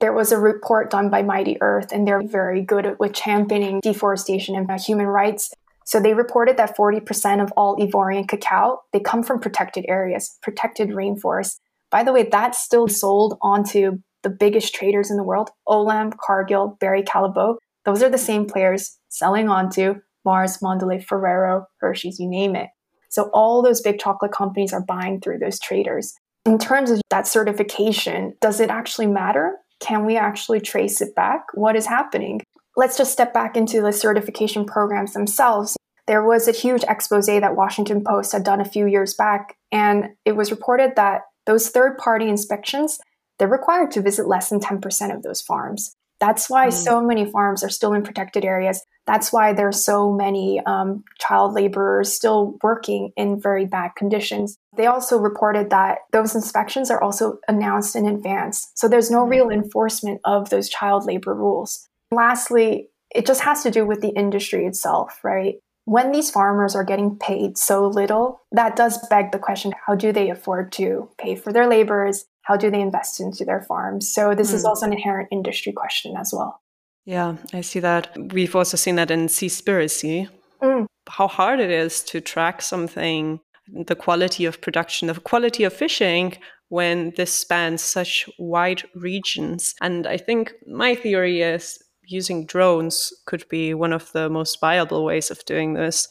There 0.00 0.12
was 0.12 0.32
a 0.32 0.38
report 0.38 0.90
done 0.90 1.08
by 1.08 1.22
Mighty 1.22 1.56
Earth, 1.60 1.92
and 1.92 2.06
they're 2.06 2.22
very 2.22 2.62
good 2.62 2.96
with 2.98 3.14
championing 3.14 3.80
deforestation 3.80 4.54
and 4.54 4.70
uh, 4.70 4.78
human 4.78 5.06
rights. 5.06 5.52
So 5.86 6.00
they 6.00 6.14
reported 6.14 6.56
that 6.56 6.76
40% 6.76 7.42
of 7.42 7.52
all 7.56 7.76
Ivorian 7.76 8.26
cacao, 8.26 8.80
they 8.92 9.00
come 9.00 9.22
from 9.22 9.40
protected 9.40 9.84
areas, 9.88 10.38
protected 10.42 10.90
rainforests. 10.90 11.58
By 11.90 12.02
the 12.02 12.12
way, 12.12 12.24
that's 12.24 12.62
still 12.62 12.88
sold 12.88 13.38
onto 13.40 13.98
the 14.22 14.30
biggest 14.30 14.74
traders 14.74 15.10
in 15.10 15.16
the 15.16 15.22
world, 15.22 15.50
Olam, 15.68 16.12
Cargill, 16.16 16.76
Barry 16.80 17.02
Callebaut. 17.02 17.56
Those 17.84 18.02
are 18.02 18.08
the 18.08 18.18
same 18.18 18.46
players 18.46 18.98
selling 19.08 19.48
onto 19.48 19.96
Mars, 20.24 20.58
Mondelez, 20.58 21.04
Ferrero, 21.04 21.66
Hershey's, 21.80 22.18
you 22.18 22.28
name 22.28 22.56
it. 22.56 22.70
So 23.10 23.30
all 23.32 23.62
those 23.62 23.80
big 23.80 23.98
chocolate 23.98 24.32
companies 24.32 24.72
are 24.72 24.84
buying 24.84 25.20
through 25.20 25.38
those 25.38 25.60
traders. 25.60 26.14
In 26.44 26.58
terms 26.58 26.90
of 26.90 27.00
that 27.10 27.26
certification, 27.26 28.34
does 28.40 28.60
it 28.60 28.70
actually 28.70 29.06
matter? 29.06 29.56
Can 29.80 30.04
we 30.04 30.16
actually 30.16 30.60
trace 30.60 31.00
it 31.00 31.14
back? 31.14 31.44
What 31.54 31.76
is 31.76 31.86
happening? 31.86 32.40
Let's 32.76 32.96
just 32.96 33.12
step 33.12 33.32
back 33.32 33.56
into 33.56 33.80
the 33.80 33.92
certification 33.92 34.64
programs 34.64 35.12
themselves. 35.12 35.76
There 36.06 36.24
was 36.24 36.48
a 36.48 36.52
huge 36.52 36.84
expose 36.84 37.26
that 37.26 37.56
Washington 37.56 38.02
Post 38.04 38.32
had 38.32 38.44
done 38.44 38.60
a 38.60 38.64
few 38.64 38.86
years 38.86 39.14
back, 39.14 39.56
and 39.72 40.10
it 40.24 40.32
was 40.32 40.50
reported 40.50 40.94
that 40.96 41.22
those 41.46 41.68
third 41.68 41.96
party 41.98 42.28
inspections, 42.28 42.98
they're 43.38 43.48
required 43.48 43.90
to 43.92 44.02
visit 44.02 44.26
less 44.26 44.50
than 44.50 44.60
10% 44.60 45.14
of 45.14 45.22
those 45.22 45.40
farms. 45.40 45.94
That's 46.20 46.50
why 46.50 46.68
mm. 46.68 46.72
so 46.72 47.00
many 47.00 47.30
farms 47.30 47.62
are 47.62 47.70
still 47.70 47.92
in 47.92 48.02
protected 48.02 48.44
areas. 48.44 48.82
That's 49.06 49.32
why 49.32 49.52
there's 49.52 49.84
so 49.84 50.12
many 50.12 50.60
um, 50.64 51.04
child 51.18 51.52
laborers 51.52 52.12
still 52.12 52.56
working 52.62 53.12
in 53.16 53.40
very 53.40 53.66
bad 53.66 53.90
conditions. 53.96 54.56
They 54.76 54.86
also 54.86 55.18
reported 55.18 55.70
that 55.70 55.98
those 56.12 56.34
inspections 56.34 56.90
are 56.90 57.02
also 57.02 57.38
announced 57.46 57.96
in 57.96 58.06
advance. 58.06 58.70
So 58.74 58.88
there's 58.88 59.10
no 59.10 59.24
real 59.24 59.50
enforcement 59.50 60.20
of 60.24 60.50
those 60.50 60.68
child 60.68 61.04
labor 61.04 61.34
rules. 61.34 61.88
Lastly, 62.10 62.88
it 63.14 63.26
just 63.26 63.42
has 63.42 63.62
to 63.62 63.70
do 63.70 63.86
with 63.86 64.00
the 64.00 64.08
industry 64.08 64.66
itself, 64.66 65.20
right? 65.22 65.56
When 65.86 66.12
these 66.12 66.30
farmers 66.30 66.74
are 66.74 66.84
getting 66.84 67.18
paid 67.18 67.58
so 67.58 67.86
little, 67.86 68.40
that 68.52 68.74
does 68.74 69.06
beg 69.08 69.32
the 69.32 69.38
question 69.38 69.72
how 69.86 69.94
do 69.94 70.12
they 70.12 70.30
afford 70.30 70.72
to 70.72 71.10
pay 71.18 71.36
for 71.36 71.52
their 71.52 71.68
laborers? 71.68 72.24
How 72.42 72.56
do 72.56 72.70
they 72.70 72.80
invest 72.80 73.20
into 73.20 73.44
their 73.44 73.60
farms? 73.60 74.12
So, 74.12 74.34
this 74.34 74.50
mm. 74.50 74.54
is 74.54 74.62
hmm. 74.62 74.68
also 74.68 74.86
an 74.86 74.92
inherent 74.92 75.28
industry 75.30 75.72
question 75.72 76.14
as 76.16 76.32
well. 76.32 76.60
Yeah, 77.04 77.36
I 77.52 77.60
see 77.60 77.80
that. 77.80 78.16
We've 78.32 78.56
also 78.56 78.76
seen 78.76 78.96
that 78.96 79.10
in 79.10 79.26
Seaspiracy. 79.26 80.28
Mm. 80.62 80.86
How 81.08 81.28
hard 81.28 81.60
it 81.60 81.70
is 81.70 82.02
to 82.04 82.20
track 82.20 82.62
something, 82.62 83.40
the 83.68 83.94
quality 83.94 84.46
of 84.46 84.60
production, 84.60 85.08
the 85.08 85.20
quality 85.20 85.64
of 85.64 85.72
fishing 85.72 86.36
when 86.68 87.12
this 87.16 87.32
spans 87.32 87.82
such 87.82 88.28
wide 88.38 88.82
regions. 88.94 89.74
And 89.82 90.06
I 90.06 90.16
think 90.16 90.54
my 90.66 90.94
theory 90.94 91.42
is 91.42 91.78
using 92.06 92.46
drones 92.46 93.12
could 93.26 93.46
be 93.48 93.74
one 93.74 93.92
of 93.92 94.10
the 94.12 94.28
most 94.30 94.60
viable 94.60 95.04
ways 95.04 95.30
of 95.30 95.44
doing 95.44 95.74
this. 95.74 96.08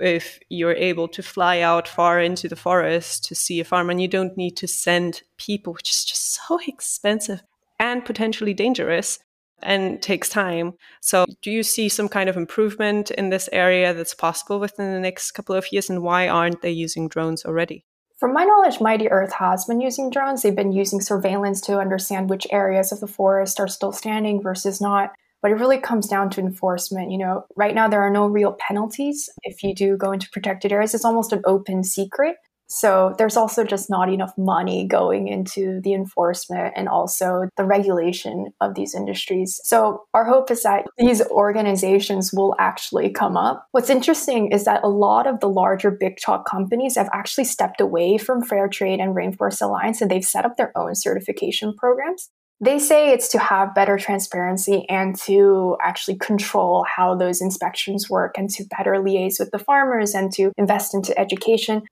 if 0.00 0.40
you're 0.48 0.74
able 0.74 1.06
to 1.06 1.22
fly 1.22 1.60
out 1.60 1.86
far 1.86 2.20
into 2.20 2.48
the 2.48 2.56
forest 2.56 3.24
to 3.24 3.34
see 3.34 3.60
a 3.60 3.64
farm 3.64 3.90
and 3.90 4.02
you 4.02 4.08
don't 4.08 4.36
need 4.36 4.56
to 4.56 4.66
send 4.66 5.22
people, 5.38 5.72
which 5.72 5.88
is 5.88 6.04
just 6.04 6.34
so 6.34 6.58
expensive 6.66 7.42
and 7.78 8.04
potentially 8.04 8.52
dangerous 8.54 9.20
and 9.64 10.00
takes 10.00 10.28
time. 10.28 10.74
So, 11.00 11.26
do 11.42 11.50
you 11.50 11.62
see 11.62 11.88
some 11.88 12.08
kind 12.08 12.28
of 12.28 12.36
improvement 12.36 13.10
in 13.10 13.30
this 13.30 13.48
area 13.52 13.92
that's 13.94 14.14
possible 14.14 14.60
within 14.60 14.92
the 14.92 15.00
next 15.00 15.32
couple 15.32 15.54
of 15.54 15.72
years? 15.72 15.90
And 15.90 16.02
why 16.02 16.28
aren't 16.28 16.62
they 16.62 16.70
using 16.70 17.08
drones 17.08 17.44
already? 17.44 17.84
From 18.18 18.32
my 18.32 18.44
knowledge, 18.44 18.80
Mighty 18.80 19.10
Earth 19.10 19.32
has 19.34 19.64
been 19.64 19.80
using 19.80 20.08
drones. 20.08 20.42
They've 20.42 20.54
been 20.54 20.72
using 20.72 21.00
surveillance 21.00 21.60
to 21.62 21.78
understand 21.78 22.30
which 22.30 22.46
areas 22.50 22.92
of 22.92 23.00
the 23.00 23.06
forest 23.06 23.58
are 23.58 23.68
still 23.68 23.92
standing 23.92 24.40
versus 24.40 24.80
not. 24.80 25.12
But 25.42 25.50
it 25.50 25.56
really 25.56 25.78
comes 25.78 26.06
down 26.08 26.30
to 26.30 26.40
enforcement. 26.40 27.10
You 27.10 27.18
know, 27.18 27.44
right 27.54 27.74
now 27.74 27.88
there 27.88 28.00
are 28.00 28.10
no 28.10 28.26
real 28.26 28.56
penalties 28.58 29.28
if 29.42 29.62
you 29.62 29.74
do 29.74 29.96
go 29.96 30.12
into 30.12 30.30
protected 30.30 30.72
areas. 30.72 30.94
It's 30.94 31.04
almost 31.04 31.32
an 31.32 31.42
open 31.44 31.84
secret. 31.84 32.36
So 32.66 33.14
there's 33.18 33.36
also 33.36 33.64
just 33.64 33.90
not 33.90 34.12
enough 34.12 34.32
money 34.36 34.86
going 34.86 35.28
into 35.28 35.80
the 35.82 35.94
enforcement 35.94 36.74
and 36.76 36.88
also 36.88 37.48
the 37.56 37.64
regulation 37.64 38.52
of 38.60 38.74
these 38.74 38.94
industries. 38.94 39.60
So 39.64 40.04
our 40.14 40.24
hope 40.24 40.50
is 40.50 40.62
that 40.62 40.86
these 40.98 41.22
organizations 41.28 42.32
will 42.32 42.54
actually 42.58 43.10
come 43.10 43.36
up. 43.36 43.66
What's 43.72 43.90
interesting 43.90 44.50
is 44.50 44.64
that 44.64 44.82
a 44.82 44.88
lot 44.88 45.26
of 45.26 45.40
the 45.40 45.48
larger 45.48 45.90
big 45.90 46.16
chalk 46.16 46.48
companies 46.48 46.96
have 46.96 47.08
actually 47.12 47.44
stepped 47.44 47.80
away 47.80 48.18
from 48.18 48.42
fair 48.42 48.68
trade 48.68 49.00
and 49.00 49.14
rainforest 49.14 49.60
alliance 49.62 50.00
and 50.00 50.10
they've 50.10 50.24
set 50.24 50.44
up 50.44 50.56
their 50.56 50.76
own 50.76 50.94
certification 50.94 51.74
programs. 51.76 52.30
They 52.60 52.78
say 52.78 53.12
it's 53.12 53.28
to 53.28 53.38
have 53.38 53.74
better 53.74 53.98
transparency 53.98 54.86
and 54.88 55.16
to 55.22 55.76
actually 55.82 56.16
control 56.16 56.86
how 56.88 57.14
those 57.14 57.42
inspections 57.42 58.08
work 58.08 58.38
and 58.38 58.48
to 58.50 58.64
better 58.76 58.92
liaise 58.92 59.38
with 59.38 59.50
the 59.50 59.58
farmers 59.58 60.14
and 60.14 60.32
to 60.34 60.52
invest 60.56 60.94
into 60.94 61.18
education. 61.18 61.82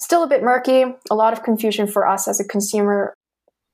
Still 0.00 0.22
a 0.22 0.26
bit 0.26 0.42
murky, 0.42 0.84
a 1.10 1.14
lot 1.14 1.32
of 1.32 1.42
confusion 1.42 1.86
for 1.86 2.06
us 2.06 2.26
as 2.26 2.40
a 2.40 2.44
consumer. 2.44 3.14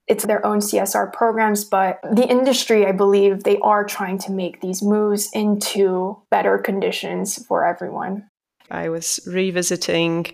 It's 0.09 0.25
their 0.25 0.45
own 0.45 0.59
CSR 0.59 1.13
programs, 1.13 1.65
but 1.65 2.01
the 2.03 2.27
industry, 2.29 2.87
I 2.87 2.93
believe, 2.93 3.43
they 3.43 3.59
are 3.59 3.85
trying 3.85 4.19
to 4.19 4.33
make 4.33 4.61
these 4.61 4.83
moves 4.83 5.29
into 5.33 6.17
better 6.31 6.59
conditions 6.59 7.45
for 7.47 7.67
everyone. 7.67 8.29
I 8.71 8.89
was 8.89 9.21
revisiting 9.27 10.27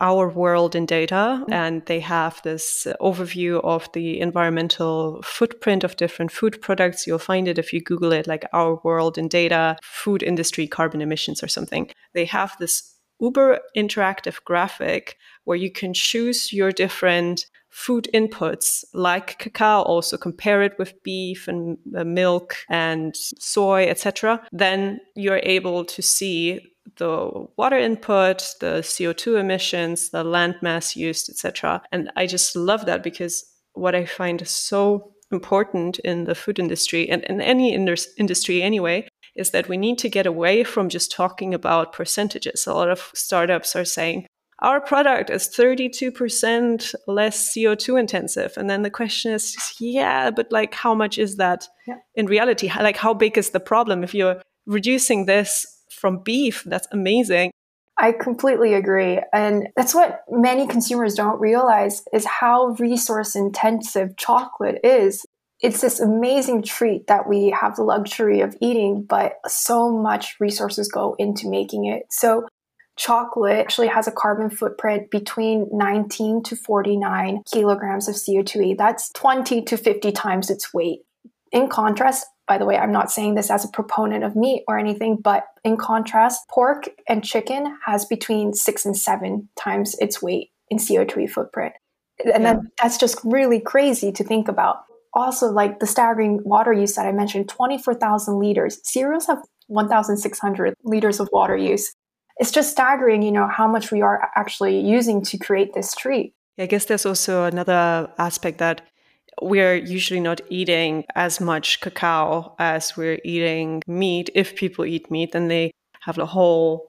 our 0.00 0.28
world 0.28 0.74
in 0.74 0.86
data 0.86 1.44
and 1.50 1.84
they 1.86 2.00
have 2.00 2.40
this 2.42 2.86
overview 3.00 3.62
of 3.62 3.90
the 3.92 4.20
environmental 4.20 5.22
footprint 5.22 5.84
of 5.84 5.96
different 5.96 6.32
food 6.32 6.60
products 6.60 7.06
you'll 7.06 7.18
find 7.18 7.46
it 7.46 7.58
if 7.58 7.72
you 7.72 7.80
google 7.80 8.12
it 8.12 8.26
like 8.26 8.44
our 8.52 8.80
world 8.82 9.16
in 9.16 9.28
data 9.28 9.76
food 9.82 10.22
industry 10.22 10.66
carbon 10.66 11.00
emissions 11.00 11.42
or 11.42 11.48
something 11.48 11.88
they 12.12 12.24
have 12.24 12.56
this 12.58 12.93
uber 13.24 13.58
interactive 13.76 14.42
graphic 14.44 15.16
where 15.44 15.56
you 15.64 15.70
can 15.70 15.92
choose 15.92 16.52
your 16.52 16.70
different 16.72 17.46
food 17.70 18.08
inputs 18.14 18.84
like 18.94 19.38
cacao 19.38 19.82
also 19.82 20.16
compare 20.16 20.62
it 20.62 20.74
with 20.78 21.02
beef 21.02 21.48
and 21.48 21.76
uh, 21.96 22.04
milk 22.04 22.56
and 22.68 23.16
soy 23.16 23.82
etc 23.92 24.40
then 24.52 25.00
you're 25.16 25.42
able 25.42 25.84
to 25.84 26.00
see 26.00 26.60
the 26.96 27.46
water 27.56 27.78
input, 27.78 28.54
the 28.60 28.80
CO2 28.82 29.40
emissions, 29.40 30.10
the 30.10 30.22
land 30.22 30.56
mass 30.62 30.96
used, 30.96 31.28
etc. 31.28 31.82
And 31.92 32.10
I 32.16 32.26
just 32.26 32.54
love 32.54 32.86
that 32.86 33.02
because 33.02 33.44
what 33.72 33.94
I 33.94 34.04
find 34.04 34.46
so 34.46 35.14
important 35.32 35.98
in 36.00 36.24
the 36.24 36.34
food 36.34 36.58
industry 36.58 37.08
and 37.08 37.24
in 37.24 37.40
any 37.40 37.74
industry 37.74 38.62
anyway 38.62 39.08
is 39.36 39.50
that 39.50 39.68
we 39.68 39.76
need 39.76 39.98
to 39.98 40.08
get 40.08 40.26
away 40.26 40.64
from 40.64 40.88
just 40.88 41.10
talking 41.10 41.54
about 41.54 41.92
percentages. 41.92 42.66
A 42.66 42.74
lot 42.74 42.90
of 42.90 43.10
startups 43.14 43.74
are 43.74 43.84
saying, 43.84 44.26
our 44.60 44.80
product 44.80 45.30
is 45.30 45.48
32% 45.48 46.94
less 47.06 47.54
CO2 47.54 47.98
intensive. 47.98 48.52
And 48.56 48.70
then 48.70 48.82
the 48.82 48.90
question 48.90 49.32
is, 49.32 49.56
yeah, 49.80 50.30
but 50.30 50.52
like, 50.52 50.74
how 50.74 50.94
much 50.94 51.18
is 51.18 51.36
that 51.36 51.66
yeah. 51.86 51.96
in 52.14 52.26
reality? 52.26 52.70
Like, 52.74 52.96
how 52.96 53.12
big 53.14 53.36
is 53.36 53.50
the 53.50 53.60
problem? 53.60 54.04
If 54.04 54.14
you're 54.14 54.40
reducing 54.66 55.26
this 55.26 55.66
from 55.90 56.18
beef. 56.22 56.64
That's 56.64 56.88
amazing. 56.92 57.50
I 57.96 58.12
completely 58.12 58.74
agree. 58.74 59.20
And 59.32 59.68
that's 59.76 59.94
what 59.94 60.24
many 60.28 60.66
consumers 60.66 61.14
don't 61.14 61.40
realize 61.40 62.02
is 62.12 62.26
how 62.26 62.74
resource 62.78 63.36
intensive 63.36 64.16
chocolate 64.16 64.80
is. 64.82 65.23
It's 65.64 65.80
this 65.80 65.98
amazing 65.98 66.62
treat 66.62 67.06
that 67.06 67.26
we 67.26 67.48
have 67.58 67.74
the 67.74 67.84
luxury 67.84 68.42
of 68.42 68.54
eating, 68.60 69.02
but 69.02 69.38
so 69.46 69.90
much 69.90 70.36
resources 70.38 70.92
go 70.92 71.16
into 71.18 71.48
making 71.48 71.86
it. 71.86 72.02
So 72.10 72.46
chocolate 72.98 73.60
actually 73.60 73.86
has 73.86 74.06
a 74.06 74.12
carbon 74.12 74.50
footprint 74.50 75.10
between 75.10 75.66
19 75.72 76.42
to 76.42 76.54
49 76.54 77.44
kilograms 77.50 78.08
of 78.08 78.14
CO2e. 78.14 78.76
That's 78.76 79.10
20 79.12 79.62
to 79.62 79.78
50 79.78 80.12
times 80.12 80.50
its 80.50 80.74
weight. 80.74 81.00
In 81.50 81.70
contrast, 81.70 82.26
by 82.46 82.58
the 82.58 82.66
way, 82.66 82.76
I'm 82.76 82.92
not 82.92 83.10
saying 83.10 83.34
this 83.34 83.50
as 83.50 83.64
a 83.64 83.68
proponent 83.68 84.22
of 84.22 84.36
meat 84.36 84.64
or 84.68 84.78
anything, 84.78 85.16
but 85.16 85.44
in 85.64 85.78
contrast, 85.78 86.42
pork 86.50 86.90
and 87.08 87.24
chicken 87.24 87.78
has 87.86 88.04
between 88.04 88.52
six 88.52 88.84
and 88.84 88.94
seven 88.94 89.48
times 89.58 89.96
its 89.98 90.20
weight 90.20 90.50
in 90.68 90.76
CO2 90.76 91.30
footprint. 91.30 91.72
And 92.18 92.44
yeah. 92.44 92.52
then 92.52 92.70
that's 92.82 92.98
just 92.98 93.18
really 93.24 93.60
crazy 93.60 94.12
to 94.12 94.22
think 94.22 94.48
about. 94.48 94.84
Also, 95.14 95.50
like 95.50 95.78
the 95.78 95.86
staggering 95.86 96.40
water 96.44 96.72
use 96.72 96.94
that 96.94 97.06
I 97.06 97.12
mentioned 97.12 97.48
24,000 97.48 98.38
liters. 98.38 98.80
Cereals 98.82 99.26
have 99.26 99.38
1,600 99.68 100.74
liters 100.84 101.20
of 101.20 101.28
water 101.32 101.56
use. 101.56 101.94
It's 102.38 102.50
just 102.50 102.72
staggering, 102.72 103.22
you 103.22 103.30
know, 103.30 103.48
how 103.48 103.68
much 103.68 103.92
we 103.92 104.02
are 104.02 104.28
actually 104.36 104.80
using 104.80 105.22
to 105.26 105.38
create 105.38 105.72
this 105.72 105.94
treat. 105.94 106.34
I 106.58 106.66
guess 106.66 106.86
there's 106.86 107.06
also 107.06 107.44
another 107.44 108.10
aspect 108.18 108.58
that 108.58 108.82
we're 109.40 109.76
usually 109.76 110.20
not 110.20 110.40
eating 110.48 111.04
as 111.14 111.40
much 111.40 111.80
cacao 111.80 112.54
as 112.58 112.96
we're 112.96 113.20
eating 113.24 113.82
meat. 113.86 114.30
If 114.34 114.56
people 114.56 114.84
eat 114.84 115.10
meat, 115.10 115.32
then 115.32 115.48
they 115.48 115.72
have 116.02 116.18
a 116.18 116.26
whole 116.26 116.88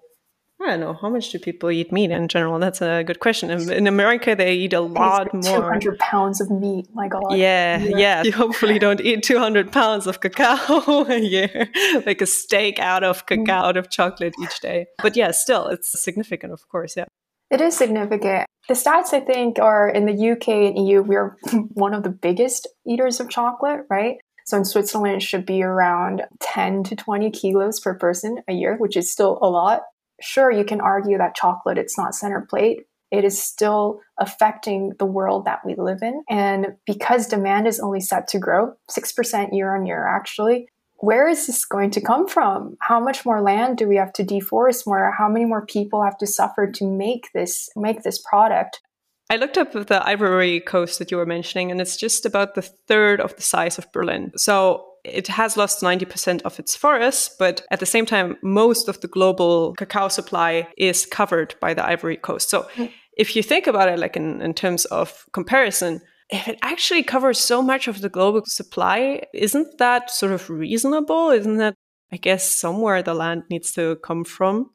I 0.62 0.68
don't 0.68 0.80
know 0.80 0.94
how 0.94 1.10
much 1.10 1.32
do 1.32 1.38
people 1.38 1.70
eat 1.70 1.92
meat 1.92 2.12
in 2.12 2.28
general. 2.28 2.58
That's 2.60 2.82
a 2.82 3.04
good 3.04 3.20
question. 3.20 3.52
In, 3.52 3.72
in 3.72 3.88
America, 3.88 4.36
they 4.36 4.56
eat 4.56 4.74
a 4.74 4.80
lot 4.80 5.34
more. 5.34 5.58
Two 5.58 5.62
hundred 5.62 6.00
pounds 6.00 6.40
of 6.40 6.50
meat. 6.50 6.88
My 6.94 7.08
God. 7.08 7.24
Yeah, 7.32 7.78
yeah, 7.78 7.98
yeah. 7.98 8.24
You 8.26 8.32
hopefully 8.32 8.80
don't 8.80 9.02
eat 9.02 9.24
two 9.24 9.38
hundred 9.38 9.72
pounds 9.72 10.08
of 10.08 10.22
cacao 10.22 11.06
a 11.10 11.20
year, 11.20 11.70
like 12.06 12.22
a 12.22 12.26
steak 12.26 12.80
out 12.80 13.04
of 13.04 13.26
mm-hmm. 13.26 13.44
cacao, 13.44 13.66
out 13.66 13.78
of 13.78 13.90
chocolate 13.90 14.34
each 14.42 14.60
day. 14.62 14.88
But 15.02 15.16
yeah, 15.16 15.32
still, 15.32 15.68
it's 15.68 16.02
significant, 16.02 16.54
of 16.54 16.68
course. 16.70 16.96
Yeah. 16.96 17.06
It 17.52 17.62
is 17.62 17.78
significant. 17.78 18.48
The 18.68 18.74
stats, 18.74 19.14
I 19.14 19.20
think, 19.20 19.60
are 19.60 19.88
in 19.88 20.06
the 20.06 20.32
UK 20.32 20.48
and 20.48 20.88
EU, 20.88 21.02
we're 21.04 21.38
one 21.74 21.94
of 21.94 22.04
the 22.04 22.10
biggest 22.10 22.68
eaters 22.88 23.20
of 23.20 23.30
chocolate, 23.30 23.82
right? 23.90 24.16
So 24.46 24.58
in 24.58 24.66
Switzerland, 24.66 25.18
it 25.18 25.22
should 25.22 25.46
be 25.46 25.64
around 25.64 26.24
10 26.40 26.84
to 26.86 26.96
20 26.96 27.32
kilos 27.32 27.80
per 27.80 27.96
person 27.96 28.38
a 28.48 28.54
year, 28.54 28.78
which 28.78 28.96
is 28.96 29.12
still 29.12 29.40
a 29.42 29.50
lot. 29.50 29.82
Sure, 30.22 30.52
you 30.52 30.64
can 30.64 30.82
argue 30.82 31.18
that 31.18 31.36
chocolate, 31.36 31.78
it's 31.78 31.98
not 31.98 32.16
center 32.16 32.46
plate. 32.50 32.86
It 33.12 33.24
is 33.24 33.42
still 33.42 34.02
affecting 34.20 34.94
the 34.98 35.06
world 35.06 35.46
that 35.46 35.60
we 35.66 35.76
live 35.76 36.00
in. 36.02 36.24
And 36.30 36.76
because 36.86 37.28
demand 37.28 37.68
is 37.68 37.80
only 37.80 38.02
set 38.02 38.28
to 38.30 38.40
grow 38.40 38.74
6% 38.90 39.50
year 39.54 39.76
on 39.76 39.86
year, 39.86 40.08
actually, 40.08 40.68
where 40.98 41.28
is 41.28 41.46
this 41.48 41.66
going 41.66 41.92
to 41.92 42.02
come 42.02 42.28
from? 42.28 42.78
How 42.82 43.00
much 43.00 43.26
more 43.26 43.42
land 43.42 43.78
do 43.78 43.88
we 43.88 43.98
have 43.98 44.14
to 44.14 44.24
deforest 44.24 44.88
more? 44.88 45.14
How 45.18 45.30
many 45.30 45.46
more 45.46 45.66
people 45.66 46.04
have 46.04 46.18
to 46.20 46.28
suffer 46.28 46.72
to 46.72 46.86
make 46.86 47.30
this 47.34 47.70
make 47.76 48.04
this 48.04 48.22
product? 48.28 48.82
I 49.30 49.38
looked 49.38 49.58
up 49.58 49.74
the 49.74 50.08
Ivory 50.08 50.60
Coast 50.60 51.00
that 51.00 51.12
you 51.12 51.18
were 51.18 51.26
mentioning, 51.26 51.72
and 51.72 51.82
it's 51.82 51.98
just 51.98 52.26
about 52.26 52.56
the 52.56 52.62
third 52.62 53.20
of 53.20 53.36
the 53.36 53.42
size 53.42 53.78
of 53.78 53.92
Berlin. 53.92 54.32
So 54.38 54.86
it 55.06 55.28
has 55.28 55.58
lost 55.58 55.82
90% 55.82 56.42
of 56.44 56.60
its 56.60 56.76
forests, 56.76 57.34
but 57.38 57.66
at 57.72 57.80
the 57.80 57.86
same 57.86 58.06
time, 58.06 58.38
most 58.42 58.88
of 58.88 59.00
the 59.02 59.08
global 59.08 59.74
cacao 59.76 60.08
supply 60.08 60.68
is 60.78 61.06
covered 61.06 61.56
by 61.60 61.74
the 61.74 61.86
Ivory 61.86 62.18
Coast. 62.18 62.50
So 62.50 62.68
mm. 62.76 62.92
if 63.18 63.36
you 63.36 63.44
think 63.44 63.68
about 63.68 63.90
it, 63.90 64.00
like 64.00 64.16
in, 64.16 64.42
in 64.42 64.54
terms 64.54 64.86
of 64.86 65.26
comparison, 65.32 66.02
if 66.30 66.48
it 66.48 66.58
actually 66.62 67.04
covers 67.04 67.40
so 67.40 67.62
much 67.62 67.88
of 67.88 68.02
the 68.02 68.10
global 68.10 68.42
supply, 68.46 69.22
isn't 69.34 69.78
that 69.78 70.10
sort 70.10 70.32
of 70.32 70.50
reasonable? 70.50 71.30
Isn't 71.30 71.58
that, 71.58 71.76
I 72.12 72.18
guess, 72.18 72.54
somewhere 72.56 73.04
the 73.04 73.14
land 73.14 73.44
needs 73.50 73.72
to 73.74 73.98
come 73.98 74.24
from? 74.24 74.72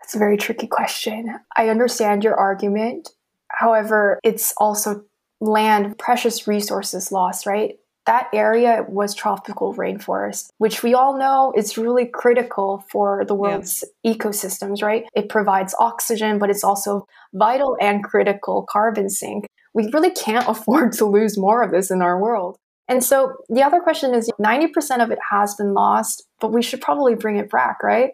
That's 0.00 0.14
a 0.14 0.18
very 0.18 0.36
tricky 0.36 0.66
question. 0.66 1.38
I 1.56 1.68
understand 1.68 2.24
your 2.24 2.36
argument. 2.36 3.10
However, 3.48 4.18
it's 4.22 4.54
also 4.56 5.04
land, 5.40 5.98
precious 5.98 6.46
resources 6.46 7.12
lost, 7.12 7.46
right? 7.46 7.74
That 8.06 8.28
area 8.32 8.84
was 8.88 9.14
tropical 9.14 9.74
rainforest, 9.74 10.50
which 10.58 10.82
we 10.82 10.92
all 10.92 11.16
know 11.16 11.52
is 11.56 11.78
really 11.78 12.06
critical 12.06 12.84
for 12.90 13.24
the 13.24 13.34
world's 13.34 13.84
yeah. 14.02 14.14
ecosystems, 14.14 14.82
right? 14.82 15.04
It 15.14 15.28
provides 15.28 15.74
oxygen, 15.78 16.38
but 16.38 16.50
it's 16.50 16.64
also 16.64 17.06
vital 17.32 17.76
and 17.80 18.02
critical 18.02 18.66
carbon 18.68 19.08
sink 19.08 19.46
we 19.74 19.88
really 19.92 20.10
can't 20.10 20.46
afford 20.48 20.92
to 20.92 21.06
lose 21.06 21.38
more 21.38 21.62
of 21.62 21.70
this 21.70 21.90
in 21.90 22.02
our 22.02 22.20
world. 22.20 22.56
And 22.88 23.02
so 23.02 23.32
the 23.48 23.62
other 23.62 23.80
question 23.80 24.12
is 24.12 24.30
90% 24.40 25.02
of 25.02 25.10
it 25.10 25.18
has 25.30 25.54
been 25.54 25.72
lost, 25.72 26.26
but 26.40 26.52
we 26.52 26.62
should 26.62 26.80
probably 26.80 27.14
bring 27.14 27.36
it 27.36 27.50
back, 27.50 27.82
right? 27.82 28.10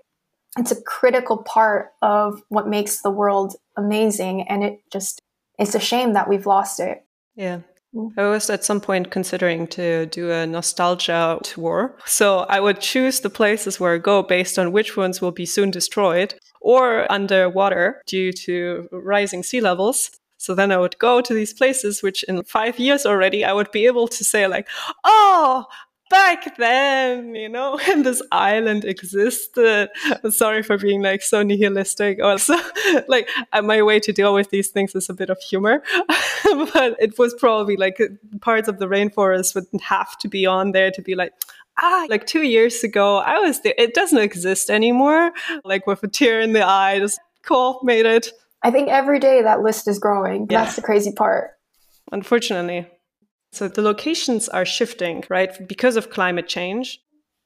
it's 0.56 0.72
a 0.72 0.82
critical 0.82 1.38
part 1.38 1.90
of 2.02 2.42
what 2.48 2.66
makes 2.66 3.02
the 3.02 3.10
world 3.10 3.54
amazing. 3.76 4.42
And 4.48 4.64
it 4.64 4.80
just, 4.90 5.20
it's 5.58 5.74
a 5.74 5.80
shame 5.80 6.14
that 6.14 6.28
we've 6.28 6.46
lost 6.46 6.80
it. 6.80 7.04
Yeah. 7.36 7.60
I 8.18 8.28
was 8.28 8.50
at 8.50 8.64
some 8.64 8.80
point 8.80 9.10
considering 9.10 9.66
to 9.68 10.06
do 10.06 10.30
a 10.30 10.46
nostalgia 10.46 11.38
tour. 11.42 11.96
So 12.04 12.40
I 12.40 12.60
would 12.60 12.80
choose 12.80 13.20
the 13.20 13.30
places 13.30 13.80
where 13.80 13.94
I 13.94 13.98
go 13.98 14.22
based 14.22 14.58
on 14.58 14.72
which 14.72 14.96
ones 14.96 15.20
will 15.20 15.32
be 15.32 15.46
soon 15.46 15.70
destroyed 15.70 16.34
or 16.60 17.10
underwater 17.10 18.02
due 18.06 18.32
to 18.32 18.88
rising 18.92 19.42
sea 19.42 19.60
levels. 19.60 20.10
So 20.36 20.54
then 20.54 20.70
I 20.70 20.76
would 20.76 20.98
go 20.98 21.20
to 21.20 21.34
these 21.34 21.52
places, 21.52 22.02
which 22.02 22.22
in 22.24 22.44
five 22.44 22.78
years 22.78 23.04
already, 23.04 23.44
I 23.44 23.52
would 23.52 23.72
be 23.72 23.86
able 23.86 24.06
to 24.08 24.24
say, 24.24 24.46
like, 24.46 24.68
oh, 25.02 25.64
back 26.10 26.56
then, 26.56 27.34
you 27.34 27.48
know, 27.48 27.78
when 27.86 28.02
this 28.02 28.22
island 28.32 28.84
existed. 28.84 29.90
sorry 30.30 30.62
for 30.62 30.78
being 30.78 31.02
like 31.02 31.22
so 31.22 31.42
nihilistic. 31.42 32.22
Also, 32.22 32.54
like 33.08 33.28
uh, 33.52 33.62
my 33.62 33.82
way 33.82 34.00
to 34.00 34.12
deal 34.12 34.34
with 34.34 34.50
these 34.50 34.68
things 34.68 34.94
is 34.94 35.08
a 35.08 35.14
bit 35.14 35.30
of 35.30 35.38
humor, 35.38 35.82
but 36.72 36.96
it 37.00 37.18
was 37.18 37.34
probably 37.34 37.76
like 37.76 37.98
parts 38.40 38.68
of 38.68 38.78
the 38.78 38.86
rainforest 38.86 39.54
would 39.54 39.66
have 39.82 40.16
to 40.18 40.28
be 40.28 40.46
on 40.46 40.72
there 40.72 40.90
to 40.90 41.02
be 41.02 41.14
like, 41.14 41.32
ah, 41.80 42.06
like 42.08 42.26
two 42.26 42.42
years 42.42 42.82
ago, 42.82 43.18
I 43.18 43.38
was 43.38 43.60
there. 43.60 43.74
It 43.78 43.94
doesn't 43.94 44.18
exist 44.18 44.70
anymore. 44.70 45.32
Like 45.64 45.86
with 45.86 46.02
a 46.02 46.08
tear 46.08 46.40
in 46.40 46.52
the 46.52 46.66
eye, 46.66 46.98
just 46.98 47.20
cool, 47.42 47.80
made 47.82 48.06
it. 48.06 48.32
I 48.62 48.70
think 48.70 48.88
every 48.88 49.20
day 49.20 49.42
that 49.42 49.62
list 49.62 49.86
is 49.86 49.98
growing. 49.98 50.48
Yeah. 50.50 50.64
That's 50.64 50.76
the 50.76 50.82
crazy 50.82 51.12
part. 51.12 51.52
Unfortunately. 52.10 52.88
So 53.52 53.68
the 53.68 53.82
locations 53.82 54.48
are 54.48 54.64
shifting, 54.64 55.24
right? 55.28 55.66
Because 55.66 55.96
of 55.96 56.10
climate 56.10 56.48
change, 56.48 57.00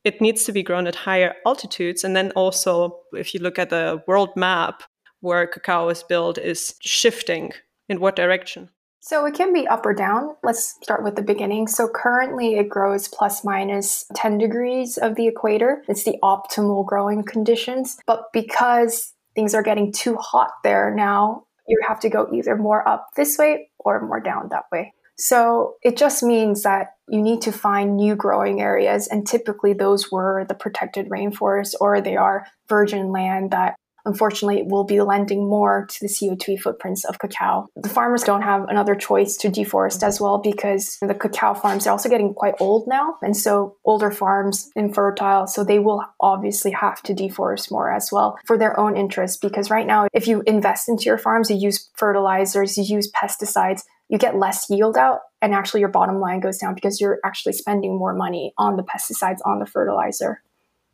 it 0.04 0.20
needs 0.20 0.44
to 0.44 0.52
be 0.52 0.62
grown 0.62 0.86
at 0.86 0.94
higher 0.94 1.34
altitudes. 1.46 2.04
And 2.04 2.16
then 2.16 2.32
also, 2.32 2.98
if 3.12 3.34
you 3.34 3.40
look 3.40 3.58
at 3.58 3.70
the 3.70 4.02
world 4.06 4.30
map 4.36 4.82
where 5.20 5.46
cacao 5.46 5.88
is 5.88 6.02
built, 6.02 6.38
is 6.38 6.74
shifting 6.80 7.52
in 7.88 8.00
what 8.00 8.16
direction? 8.16 8.70
So 9.04 9.26
it 9.26 9.34
can 9.34 9.52
be 9.52 9.66
up 9.66 9.84
or 9.84 9.94
down. 9.94 10.36
Let's 10.44 10.76
start 10.82 11.02
with 11.02 11.16
the 11.16 11.22
beginning. 11.22 11.66
So 11.66 11.88
currently 11.88 12.54
it 12.54 12.68
grows 12.68 13.08
plus 13.08 13.44
minus 13.44 14.04
10 14.14 14.38
degrees 14.38 14.96
of 14.96 15.16
the 15.16 15.26
equator. 15.26 15.82
It's 15.88 16.04
the 16.04 16.18
optimal 16.22 16.86
growing 16.86 17.24
conditions. 17.24 17.98
But 18.06 18.26
because 18.32 19.12
things 19.34 19.54
are 19.54 19.62
getting 19.62 19.92
too 19.92 20.16
hot 20.16 20.50
there 20.62 20.94
now, 20.94 21.44
you 21.66 21.78
have 21.86 21.98
to 22.00 22.08
go 22.08 22.28
either 22.32 22.56
more 22.56 22.86
up 22.86 23.08
this 23.16 23.38
way 23.38 23.70
or 23.80 24.06
more 24.06 24.20
down 24.20 24.48
that 24.50 24.64
way. 24.70 24.92
So 25.22 25.76
it 25.82 25.96
just 25.96 26.24
means 26.24 26.64
that 26.64 26.94
you 27.06 27.22
need 27.22 27.42
to 27.42 27.52
find 27.52 27.96
new 27.96 28.16
growing 28.16 28.60
areas, 28.60 29.06
and 29.06 29.24
typically 29.24 29.72
those 29.72 30.10
were 30.10 30.44
the 30.48 30.54
protected 30.54 31.08
rainforest 31.10 31.74
or 31.80 32.00
they 32.00 32.16
are 32.16 32.48
virgin 32.68 33.12
land 33.12 33.52
that 33.52 33.76
unfortunately 34.04 34.64
will 34.64 34.82
be 34.82 35.00
lending 35.00 35.48
more 35.48 35.86
to 35.88 36.00
the 36.00 36.08
CO2 36.08 36.58
footprints 36.58 37.04
of 37.04 37.20
cacao. 37.20 37.68
The 37.76 37.88
farmers 37.88 38.24
don't 38.24 38.42
have 38.42 38.64
another 38.68 38.96
choice 38.96 39.36
to 39.36 39.48
deforest 39.48 40.02
as 40.02 40.20
well 40.20 40.38
because 40.38 40.98
the 41.00 41.14
cacao 41.14 41.54
farms 41.54 41.86
are 41.86 41.90
also 41.90 42.08
getting 42.08 42.34
quite 42.34 42.54
old 42.58 42.88
now. 42.88 43.14
And 43.22 43.36
so 43.36 43.76
older 43.84 44.10
farms 44.10 44.70
infertile, 44.74 45.46
so 45.46 45.62
they 45.62 45.78
will 45.78 46.04
obviously 46.18 46.72
have 46.72 47.00
to 47.04 47.14
deforest 47.14 47.70
more 47.70 47.92
as 47.92 48.10
well 48.10 48.36
for 48.44 48.58
their 48.58 48.76
own 48.76 48.96
interest. 48.96 49.40
Because 49.40 49.70
right 49.70 49.86
now, 49.86 50.08
if 50.12 50.26
you 50.26 50.42
invest 50.48 50.88
into 50.88 51.04
your 51.04 51.18
farms, 51.18 51.48
you 51.48 51.56
use 51.56 51.90
fertilizers, 51.96 52.76
you 52.76 52.82
use 52.82 53.08
pesticides, 53.12 53.82
you 54.08 54.18
get 54.18 54.36
less 54.36 54.66
yield 54.68 54.96
out 54.96 55.20
and 55.40 55.54
actually 55.54 55.80
your 55.80 55.88
bottom 55.88 56.20
line 56.20 56.40
goes 56.40 56.58
down 56.58 56.74
because 56.74 57.00
you're 57.00 57.18
actually 57.24 57.52
spending 57.52 57.96
more 57.98 58.14
money 58.14 58.52
on 58.58 58.76
the 58.76 58.82
pesticides 58.82 59.38
on 59.44 59.58
the 59.58 59.66
fertilizer 59.66 60.42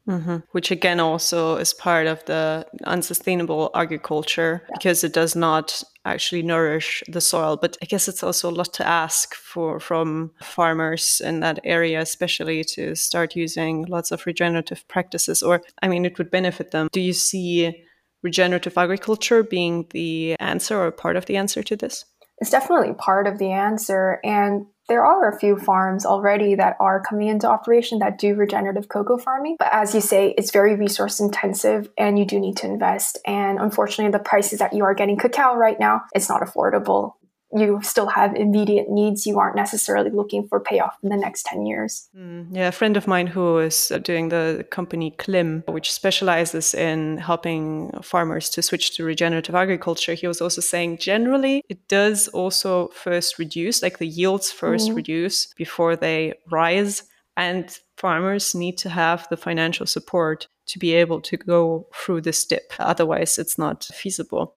mm-hmm. 0.08 0.38
which 0.52 0.70
again 0.70 1.00
also 1.00 1.56
is 1.56 1.74
part 1.74 2.06
of 2.06 2.24
the 2.24 2.66
unsustainable 2.84 3.70
agriculture 3.74 4.62
yeah. 4.68 4.74
because 4.74 5.04
it 5.04 5.12
does 5.12 5.36
not 5.36 5.82
actually 6.04 6.42
nourish 6.42 7.02
the 7.08 7.20
soil 7.20 7.56
but 7.56 7.76
i 7.82 7.86
guess 7.86 8.08
it's 8.08 8.22
also 8.22 8.48
a 8.48 8.58
lot 8.58 8.72
to 8.72 8.86
ask 8.86 9.34
for 9.34 9.78
from 9.78 10.30
farmers 10.42 11.20
in 11.24 11.40
that 11.40 11.60
area 11.64 12.00
especially 12.00 12.64
to 12.64 12.94
start 12.94 13.36
using 13.36 13.84
lots 13.84 14.10
of 14.10 14.24
regenerative 14.26 14.86
practices 14.88 15.42
or 15.42 15.60
i 15.82 15.88
mean 15.88 16.04
it 16.04 16.16
would 16.18 16.30
benefit 16.30 16.70
them 16.70 16.88
do 16.92 17.00
you 17.00 17.12
see 17.12 17.84
regenerative 18.22 18.76
agriculture 18.76 19.42
being 19.42 19.86
the 19.90 20.34
answer 20.40 20.80
or 20.80 20.90
part 20.90 21.16
of 21.16 21.26
the 21.26 21.36
answer 21.36 21.62
to 21.62 21.76
this 21.76 22.04
it's 22.40 22.50
definitely 22.50 22.94
part 22.94 23.26
of 23.26 23.38
the 23.38 23.52
answer. 23.52 24.20
And 24.24 24.66
there 24.88 25.04
are 25.04 25.28
a 25.28 25.38
few 25.38 25.58
farms 25.58 26.06
already 26.06 26.54
that 26.54 26.76
are 26.80 27.02
coming 27.02 27.28
into 27.28 27.46
operation 27.46 27.98
that 27.98 28.18
do 28.18 28.34
regenerative 28.34 28.88
cocoa 28.88 29.18
farming. 29.18 29.56
But 29.58 29.68
as 29.70 29.94
you 29.94 30.00
say, 30.00 30.34
it's 30.38 30.50
very 30.50 30.76
resource 30.76 31.20
intensive 31.20 31.90
and 31.98 32.18
you 32.18 32.24
do 32.24 32.40
need 32.40 32.56
to 32.58 32.66
invest. 32.66 33.18
And 33.26 33.58
unfortunately, 33.58 34.12
the 34.12 34.24
prices 34.24 34.60
that 34.60 34.72
you 34.72 34.84
are 34.84 34.94
getting 34.94 35.18
cacao 35.18 35.54
right 35.54 35.78
now, 35.78 36.02
it's 36.14 36.28
not 36.28 36.40
affordable 36.40 37.14
you 37.52 37.80
still 37.82 38.06
have 38.06 38.34
immediate 38.34 38.90
needs. 38.90 39.26
You 39.26 39.38
aren't 39.38 39.56
necessarily 39.56 40.10
looking 40.10 40.46
for 40.48 40.60
payoff 40.60 40.96
in 41.02 41.08
the 41.08 41.16
next 41.16 41.44
10 41.44 41.66
years. 41.66 42.08
Mm, 42.16 42.48
yeah, 42.52 42.68
a 42.68 42.72
friend 42.72 42.96
of 42.96 43.06
mine 43.06 43.26
who 43.26 43.58
is 43.58 43.90
uh, 43.90 43.98
doing 43.98 44.28
the 44.28 44.66
company 44.70 45.12
Klim, 45.12 45.64
which 45.68 45.92
specializes 45.92 46.74
in 46.74 47.16
helping 47.18 47.90
farmers 48.02 48.50
to 48.50 48.62
switch 48.62 48.96
to 48.96 49.04
regenerative 49.04 49.54
agriculture, 49.54 50.14
he 50.14 50.26
was 50.26 50.40
also 50.40 50.60
saying 50.60 50.98
generally 50.98 51.62
it 51.68 51.88
does 51.88 52.28
also 52.28 52.88
first 52.88 53.38
reduce, 53.38 53.82
like 53.82 53.98
the 53.98 54.06
yields 54.06 54.52
1st 54.52 54.90
mm 54.90 54.96
reduce 54.98 55.46
before 55.54 55.94
they 55.94 56.34
rise. 56.50 57.04
And 57.36 57.78
farmers 57.96 58.54
need 58.54 58.78
to 58.78 58.88
have 58.88 59.28
the 59.30 59.36
financial 59.36 59.86
support 59.86 60.48
to 60.66 60.78
be 60.78 60.94
able 60.94 61.20
to 61.20 61.36
go 61.36 61.86
through 61.94 62.22
this 62.22 62.44
dip. 62.44 62.72
Otherwise, 62.78 63.38
it's 63.38 63.58
not 63.58 63.84
feasible 63.84 64.57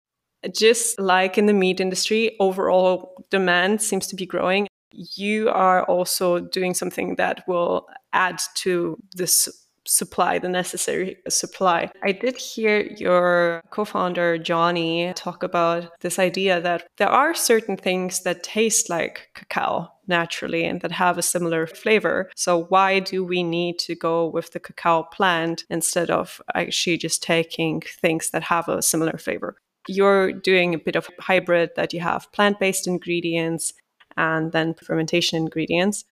just 0.53 0.99
like 0.99 1.37
in 1.37 1.45
the 1.45 1.53
meat 1.53 1.79
industry, 1.79 2.35
overall 2.39 3.23
demand 3.29 3.81
seems 3.81 4.07
to 4.07 4.15
be 4.15 4.25
growing. 4.25 4.67
You 4.91 5.49
are 5.49 5.83
also 5.85 6.39
doing 6.39 6.73
something 6.73 7.15
that 7.15 7.47
will 7.47 7.87
add 8.13 8.41
to 8.55 8.97
this 9.15 9.47
supply, 9.85 10.37
the 10.39 10.49
necessary 10.49 11.17
supply. 11.27 11.91
I 12.03 12.11
did 12.11 12.37
hear 12.37 12.81
your 12.97 13.63
co 13.71 13.85
founder, 13.85 14.37
Johnny, 14.37 15.11
talk 15.15 15.43
about 15.43 15.99
this 16.01 16.19
idea 16.19 16.61
that 16.61 16.87
there 16.97 17.09
are 17.09 17.33
certain 17.33 17.77
things 17.77 18.21
that 18.21 18.43
taste 18.43 18.89
like 18.89 19.29
cacao 19.33 19.91
naturally 20.07 20.65
and 20.65 20.81
that 20.81 20.91
have 20.91 21.17
a 21.17 21.23
similar 21.23 21.65
flavor. 21.67 22.29
So, 22.35 22.65
why 22.65 22.99
do 22.99 23.23
we 23.23 23.43
need 23.43 23.79
to 23.79 23.95
go 23.95 24.27
with 24.27 24.51
the 24.51 24.59
cacao 24.59 25.03
plant 25.03 25.63
instead 25.69 26.09
of 26.09 26.41
actually 26.53 26.97
just 26.97 27.23
taking 27.23 27.81
things 27.81 28.29
that 28.31 28.43
have 28.43 28.67
a 28.67 28.81
similar 28.81 29.17
flavor? 29.17 29.55
You're 29.87 30.31
doing 30.31 30.73
a 30.73 30.79
bit 30.79 30.95
of 30.95 31.09
hybrid 31.19 31.71
that 31.75 31.93
you 31.93 31.99
have 31.99 32.31
plant 32.31 32.59
based 32.59 32.87
ingredients 32.87 33.73
and 34.17 34.51
then 34.51 34.73
fermentation 34.75 35.37
ingredients. 35.37 36.05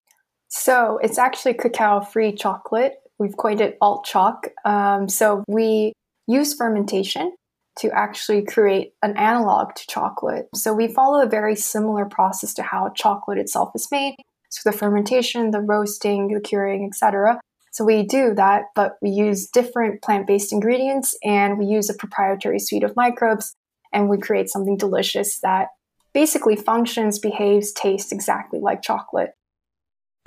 So 0.48 0.98
it's 1.02 1.18
actually 1.18 1.54
cacao 1.54 2.00
free 2.00 2.32
chocolate. 2.32 2.94
We've 3.18 3.36
coined 3.36 3.60
it 3.60 3.76
alt 3.80 4.04
choc. 4.04 4.48
Um, 4.64 5.08
so 5.08 5.44
we 5.46 5.92
use 6.26 6.54
fermentation 6.54 7.34
to 7.78 7.90
actually 7.92 8.44
create 8.44 8.92
an 9.02 9.16
analog 9.16 9.74
to 9.74 9.86
chocolate. 9.86 10.48
So 10.54 10.74
we 10.74 10.88
follow 10.88 11.22
a 11.22 11.28
very 11.28 11.54
similar 11.54 12.04
process 12.04 12.52
to 12.54 12.62
how 12.62 12.90
chocolate 12.94 13.38
itself 13.38 13.70
is 13.74 13.88
made. 13.92 14.16
So 14.50 14.68
the 14.70 14.76
fermentation, 14.76 15.52
the 15.52 15.60
roasting, 15.60 16.28
the 16.28 16.40
curing, 16.40 16.84
etc. 16.84 17.40
So 17.70 17.84
we 17.84 18.02
do 18.02 18.34
that, 18.34 18.64
but 18.74 18.96
we 19.00 19.10
use 19.10 19.46
different 19.46 20.02
plant-based 20.02 20.52
ingredients 20.52 21.16
and 21.22 21.58
we 21.58 21.66
use 21.66 21.88
a 21.88 21.94
proprietary 21.94 22.58
suite 22.58 22.82
of 22.82 22.96
microbes 22.96 23.54
and 23.92 24.08
we 24.08 24.18
create 24.18 24.48
something 24.48 24.76
delicious 24.76 25.40
that 25.40 25.68
basically 26.12 26.56
functions, 26.56 27.18
behaves, 27.18 27.72
tastes 27.72 28.12
exactly 28.12 28.60
like 28.60 28.82
chocolate. 28.82 29.30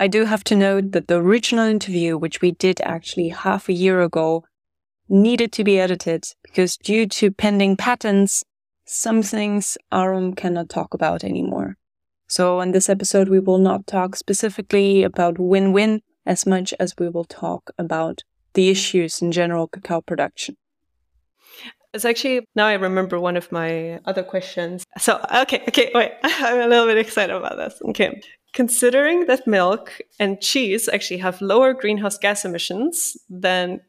I 0.00 0.08
do 0.08 0.24
have 0.24 0.44
to 0.44 0.56
note 0.56 0.92
that 0.92 1.08
the 1.08 1.16
original 1.16 1.66
interview, 1.66 2.18
which 2.18 2.40
we 2.40 2.50
did 2.50 2.80
actually 2.80 3.28
half 3.28 3.68
a 3.68 3.72
year 3.72 4.02
ago, 4.02 4.44
needed 5.08 5.52
to 5.52 5.64
be 5.64 5.78
edited 5.78 6.24
because 6.42 6.76
due 6.76 7.06
to 7.06 7.30
pending 7.30 7.76
patents, 7.76 8.42
some 8.86 9.22
things 9.22 9.78
Ahrum 9.92 10.36
cannot 10.36 10.68
talk 10.68 10.94
about 10.94 11.24
anymore. 11.24 11.76
So 12.26 12.60
in 12.60 12.72
this 12.72 12.88
episode, 12.88 13.28
we 13.28 13.38
will 13.38 13.58
not 13.58 13.86
talk 13.86 14.16
specifically 14.16 15.04
about 15.04 15.38
win-win 15.38 16.02
as 16.26 16.46
much 16.46 16.74
as 16.80 16.94
we 16.98 17.08
will 17.08 17.24
talk 17.24 17.70
about 17.78 18.22
the 18.54 18.70
issues 18.70 19.20
in 19.20 19.30
general 19.30 19.68
cacao 19.68 20.00
production. 20.00 20.56
It's 21.94 22.04
actually 22.04 22.46
now 22.54 22.66
I 22.66 22.74
remember 22.74 23.20
one 23.20 23.36
of 23.36 23.50
my 23.52 24.00
other 24.04 24.22
questions. 24.22 24.84
So, 24.98 25.24
okay, 25.42 25.62
okay, 25.68 25.90
wait. 25.94 26.12
I'm 26.24 26.60
a 26.60 26.66
little 26.66 26.86
bit 26.86 26.98
excited 26.98 27.34
about 27.34 27.56
this. 27.56 27.80
Okay. 27.90 28.20
Considering 28.52 29.26
that 29.26 29.46
milk 29.46 30.00
and 30.18 30.40
cheese 30.40 30.88
actually 30.88 31.18
have 31.18 31.40
lower 31.40 31.72
greenhouse 31.72 32.18
gas 32.18 32.44
emissions 32.44 33.16
than 33.28 33.80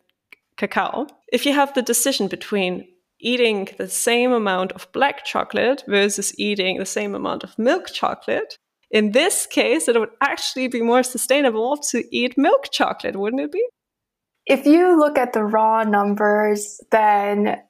cacao, 0.57 1.07
if 1.31 1.45
you 1.45 1.53
have 1.53 1.73
the 1.73 1.81
decision 1.81 2.27
between 2.27 2.87
eating 3.19 3.69
the 3.77 3.87
same 3.87 4.31
amount 4.31 4.71
of 4.73 4.91
black 4.91 5.25
chocolate 5.25 5.83
versus 5.87 6.33
eating 6.37 6.77
the 6.77 6.85
same 6.85 7.15
amount 7.15 7.43
of 7.43 7.57
milk 7.57 7.87
chocolate, 7.91 8.57
in 8.91 9.11
this 9.11 9.45
case, 9.47 9.87
it 9.87 9.99
would 9.99 10.09
actually 10.21 10.67
be 10.67 10.81
more 10.81 11.03
sustainable 11.03 11.77
to 11.77 12.03
eat 12.15 12.37
milk 12.37 12.69
chocolate, 12.71 13.15
wouldn't 13.15 13.41
it 13.41 13.51
be? 13.51 13.65
if 14.45 14.65
you 14.65 14.97
look 14.97 15.17
at 15.17 15.33
the 15.33 15.43
raw 15.43 15.83
numbers, 15.83 16.79
then 16.91 17.61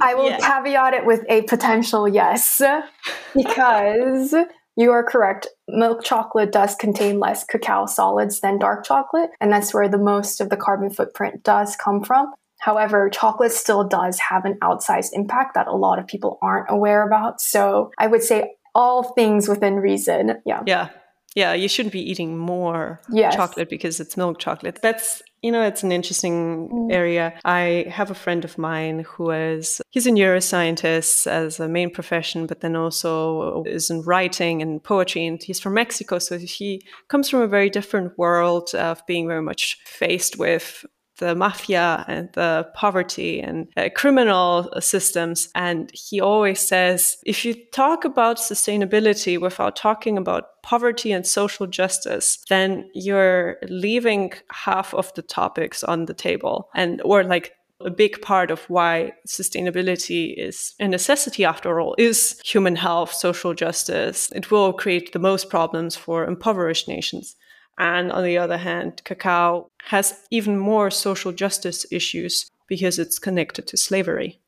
I 0.00 0.14
will 0.14 0.30
Yeah. 0.30 0.38
caveat 0.38 0.94
it 0.94 1.06
with 1.06 1.24
a 1.28 1.42
potential 1.42 2.08
yes, 2.08 2.60
because 3.34 4.34
you 4.76 4.90
are 4.92 5.04
correct. 5.04 5.46
Milk 5.68 6.02
chocolate 6.02 6.52
does 6.52 6.74
contain 6.74 7.18
less 7.18 7.44
cacao 7.44 7.86
solids 7.86 8.40
than 8.40 8.58
dark 8.58 8.84
chocolate, 8.84 9.30
and 9.40 9.52
that's 9.52 9.72
where 9.72 9.88
the 9.88 9.98
most 9.98 10.40
of 10.40 10.50
the 10.50 10.56
carbon 10.56 10.90
footprint 10.90 11.42
does 11.42 11.76
come 11.76 12.02
from. 12.02 12.32
However, 12.58 13.10
chocolate 13.10 13.52
still 13.52 13.84
does 13.86 14.18
have 14.18 14.44
an 14.44 14.54
outsized 14.62 15.10
impact 15.12 15.54
that 15.54 15.66
a 15.66 15.76
lot 15.76 15.98
of 15.98 16.06
people 16.06 16.38
aren't 16.42 16.66
aware 16.70 17.06
about. 17.06 17.40
So 17.40 17.90
I 17.98 18.06
would 18.06 18.22
say 18.22 18.54
all 18.74 19.02
things 19.14 19.48
within 19.48 19.76
reason. 19.76 20.40
Yeah. 20.44 20.62
Yeah. 20.66 20.88
Yeah, 21.34 21.52
you 21.52 21.68
shouldn't 21.68 21.92
be 21.92 22.00
eating 22.10 22.38
more 22.38 22.98
Yes. 23.10 23.34
chocolate 23.36 23.68
because 23.68 24.00
it's 24.00 24.16
milk 24.16 24.38
chocolate. 24.38 24.78
That's, 24.82 25.22
you 25.42 25.52
know, 25.52 25.62
it's 25.62 25.82
an 25.82 25.92
interesting 25.92 26.68
Mm. 26.68 26.92
area. 26.92 27.34
I 27.44 27.86
have 27.88 28.10
a 28.10 28.14
friend 28.14 28.44
of 28.44 28.58
mine 28.58 29.00
who 29.06 29.30
is, 29.30 29.80
he's 29.90 30.06
a 30.06 30.10
neuroscientist 30.10 31.26
as 31.26 31.60
a 31.60 31.68
main 31.68 31.90
profession, 31.90 32.46
but 32.46 32.60
then 32.60 32.76
also 32.76 33.62
is 33.66 33.90
in 33.90 34.02
writing 34.02 34.62
and 34.62 34.82
poetry. 34.82 35.26
And 35.26 35.42
he's 35.42 35.60
from 35.60 35.74
Mexico. 35.74 36.18
So 36.18 36.38
he 36.38 36.82
comes 37.08 37.28
from 37.28 37.40
a 37.40 37.46
very 37.48 37.70
different 37.70 38.18
world 38.18 38.74
of 38.74 39.04
being 39.06 39.28
very 39.28 39.42
much 39.42 39.78
faced 39.84 40.38
with 40.38 40.84
the 41.18 41.34
mafia 41.34 42.04
and 42.08 42.28
the 42.34 42.68
poverty 42.74 43.40
and 43.40 43.68
uh, 43.76 43.88
criminal 43.94 44.70
systems. 44.80 45.48
And 45.54 45.90
he 45.92 46.20
always 46.20 46.60
says 46.60 47.16
if 47.24 47.44
you 47.44 47.54
talk 47.72 48.04
about 48.04 48.36
sustainability 48.38 49.40
without 49.40 49.76
talking 49.76 50.18
about 50.18 50.62
poverty 50.62 51.12
and 51.12 51.26
social 51.26 51.66
justice, 51.66 52.38
then 52.48 52.90
you're 52.94 53.56
leaving 53.68 54.32
half 54.50 54.92
of 54.94 55.12
the 55.14 55.22
topics 55.22 55.82
on 55.84 56.06
the 56.06 56.14
table 56.14 56.68
and 56.74 57.00
or 57.04 57.24
like 57.24 57.52
a 57.80 57.90
big 57.90 58.22
part 58.22 58.50
of 58.50 58.60
why 58.70 59.12
sustainability 59.28 60.34
is 60.36 60.74
a 60.80 60.88
necessity 60.88 61.44
after 61.44 61.78
all 61.78 61.94
is 61.98 62.40
human 62.44 62.74
health, 62.74 63.12
social 63.12 63.52
justice. 63.52 64.30
It 64.34 64.50
will 64.50 64.72
create 64.72 65.12
the 65.12 65.18
most 65.18 65.50
problems 65.50 65.94
for 65.94 66.24
impoverished 66.24 66.88
nations. 66.88 67.36
And 67.78 68.10
on 68.10 68.24
the 68.24 68.38
other 68.38 68.56
hand, 68.56 69.02
cacao 69.04 69.70
has 69.84 70.20
even 70.30 70.58
more 70.58 70.90
social 70.90 71.32
justice 71.32 71.86
issues 71.90 72.50
because 72.68 72.98
it's 72.98 73.18
connected 73.18 73.66
to 73.68 73.76
slavery. 73.76 74.40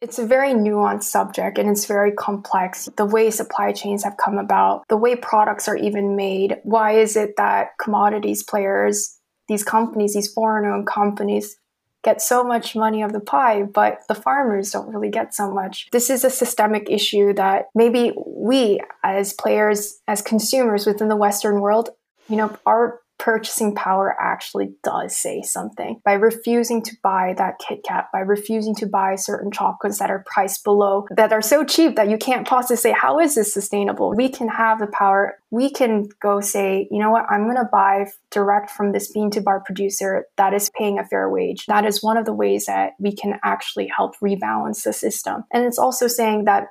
It's 0.00 0.18
a 0.18 0.26
very 0.26 0.52
nuanced 0.52 1.04
subject 1.04 1.58
and 1.58 1.70
it's 1.70 1.86
very 1.86 2.12
complex. 2.12 2.88
The 2.96 3.06
way 3.06 3.30
supply 3.30 3.72
chains 3.72 4.04
have 4.04 4.18
come 4.18 4.38
about, 4.38 4.86
the 4.88 4.96
way 4.96 5.16
products 5.16 5.68
are 5.68 5.76
even 5.76 6.16
made. 6.16 6.58
Why 6.64 6.92
is 6.92 7.16
it 7.16 7.36
that 7.38 7.78
commodities 7.78 8.42
players, 8.42 9.18
these 9.48 9.64
companies, 9.64 10.14
these 10.14 10.32
foreign 10.32 10.70
owned 10.70 10.86
companies, 10.86 11.56
get 12.04 12.20
so 12.20 12.44
much 12.44 12.76
money 12.76 13.02
of 13.02 13.12
the 13.12 13.20
pie, 13.20 13.62
but 13.62 14.00
the 14.06 14.14
farmers 14.14 14.70
don't 14.70 14.92
really 14.92 15.10
get 15.10 15.34
so 15.34 15.50
much? 15.50 15.88
This 15.92 16.10
is 16.10 16.24
a 16.24 16.30
systemic 16.30 16.90
issue 16.90 17.32
that 17.34 17.66
maybe 17.74 18.12
we, 18.26 18.80
as 19.02 19.32
players, 19.32 19.98
as 20.06 20.20
consumers 20.20 20.86
within 20.86 21.08
the 21.08 21.16
Western 21.16 21.60
world, 21.60 21.88
you 22.28 22.36
know, 22.36 22.56
our 22.66 23.00
purchasing 23.18 23.74
power 23.74 24.14
actually 24.20 24.68
does 24.82 25.16
say 25.16 25.42
something. 25.42 26.00
By 26.04 26.12
refusing 26.12 26.82
to 26.82 26.94
buy 27.02 27.34
that 27.38 27.58
Kit 27.58 27.80
Kat, 27.82 28.06
by 28.12 28.20
refusing 28.20 28.74
to 28.76 28.86
buy 28.86 29.14
certain 29.16 29.50
chocolates 29.50 29.98
that 29.98 30.10
are 30.10 30.24
priced 30.26 30.64
below, 30.64 31.06
that 31.16 31.32
are 31.32 31.42
so 31.42 31.64
cheap 31.64 31.96
that 31.96 32.10
you 32.10 32.18
can't 32.18 32.46
possibly 32.46 32.76
say, 32.76 32.92
how 32.92 33.18
is 33.18 33.34
this 33.34 33.52
sustainable? 33.52 34.12
We 34.14 34.28
can 34.28 34.48
have 34.48 34.78
the 34.78 34.86
power. 34.86 35.38
We 35.50 35.70
can 35.70 36.08
go 36.20 36.40
say, 36.40 36.88
you 36.90 36.98
know 36.98 37.10
what, 37.10 37.24
I'm 37.30 37.44
going 37.44 37.56
to 37.56 37.68
buy 37.72 38.06
direct 38.30 38.70
from 38.70 38.92
this 38.92 39.10
bean 39.10 39.30
to 39.30 39.40
bar 39.40 39.62
producer 39.64 40.26
that 40.36 40.52
is 40.52 40.70
paying 40.78 40.98
a 40.98 41.04
fair 41.04 41.30
wage. 41.30 41.64
That 41.66 41.86
is 41.86 42.02
one 42.02 42.18
of 42.18 42.26
the 42.26 42.34
ways 42.34 42.66
that 42.66 42.92
we 43.00 43.14
can 43.14 43.38
actually 43.42 43.90
help 43.96 44.14
rebalance 44.22 44.82
the 44.82 44.92
system. 44.92 45.44
And 45.52 45.64
it's 45.64 45.78
also 45.78 46.06
saying 46.06 46.44
that 46.44 46.66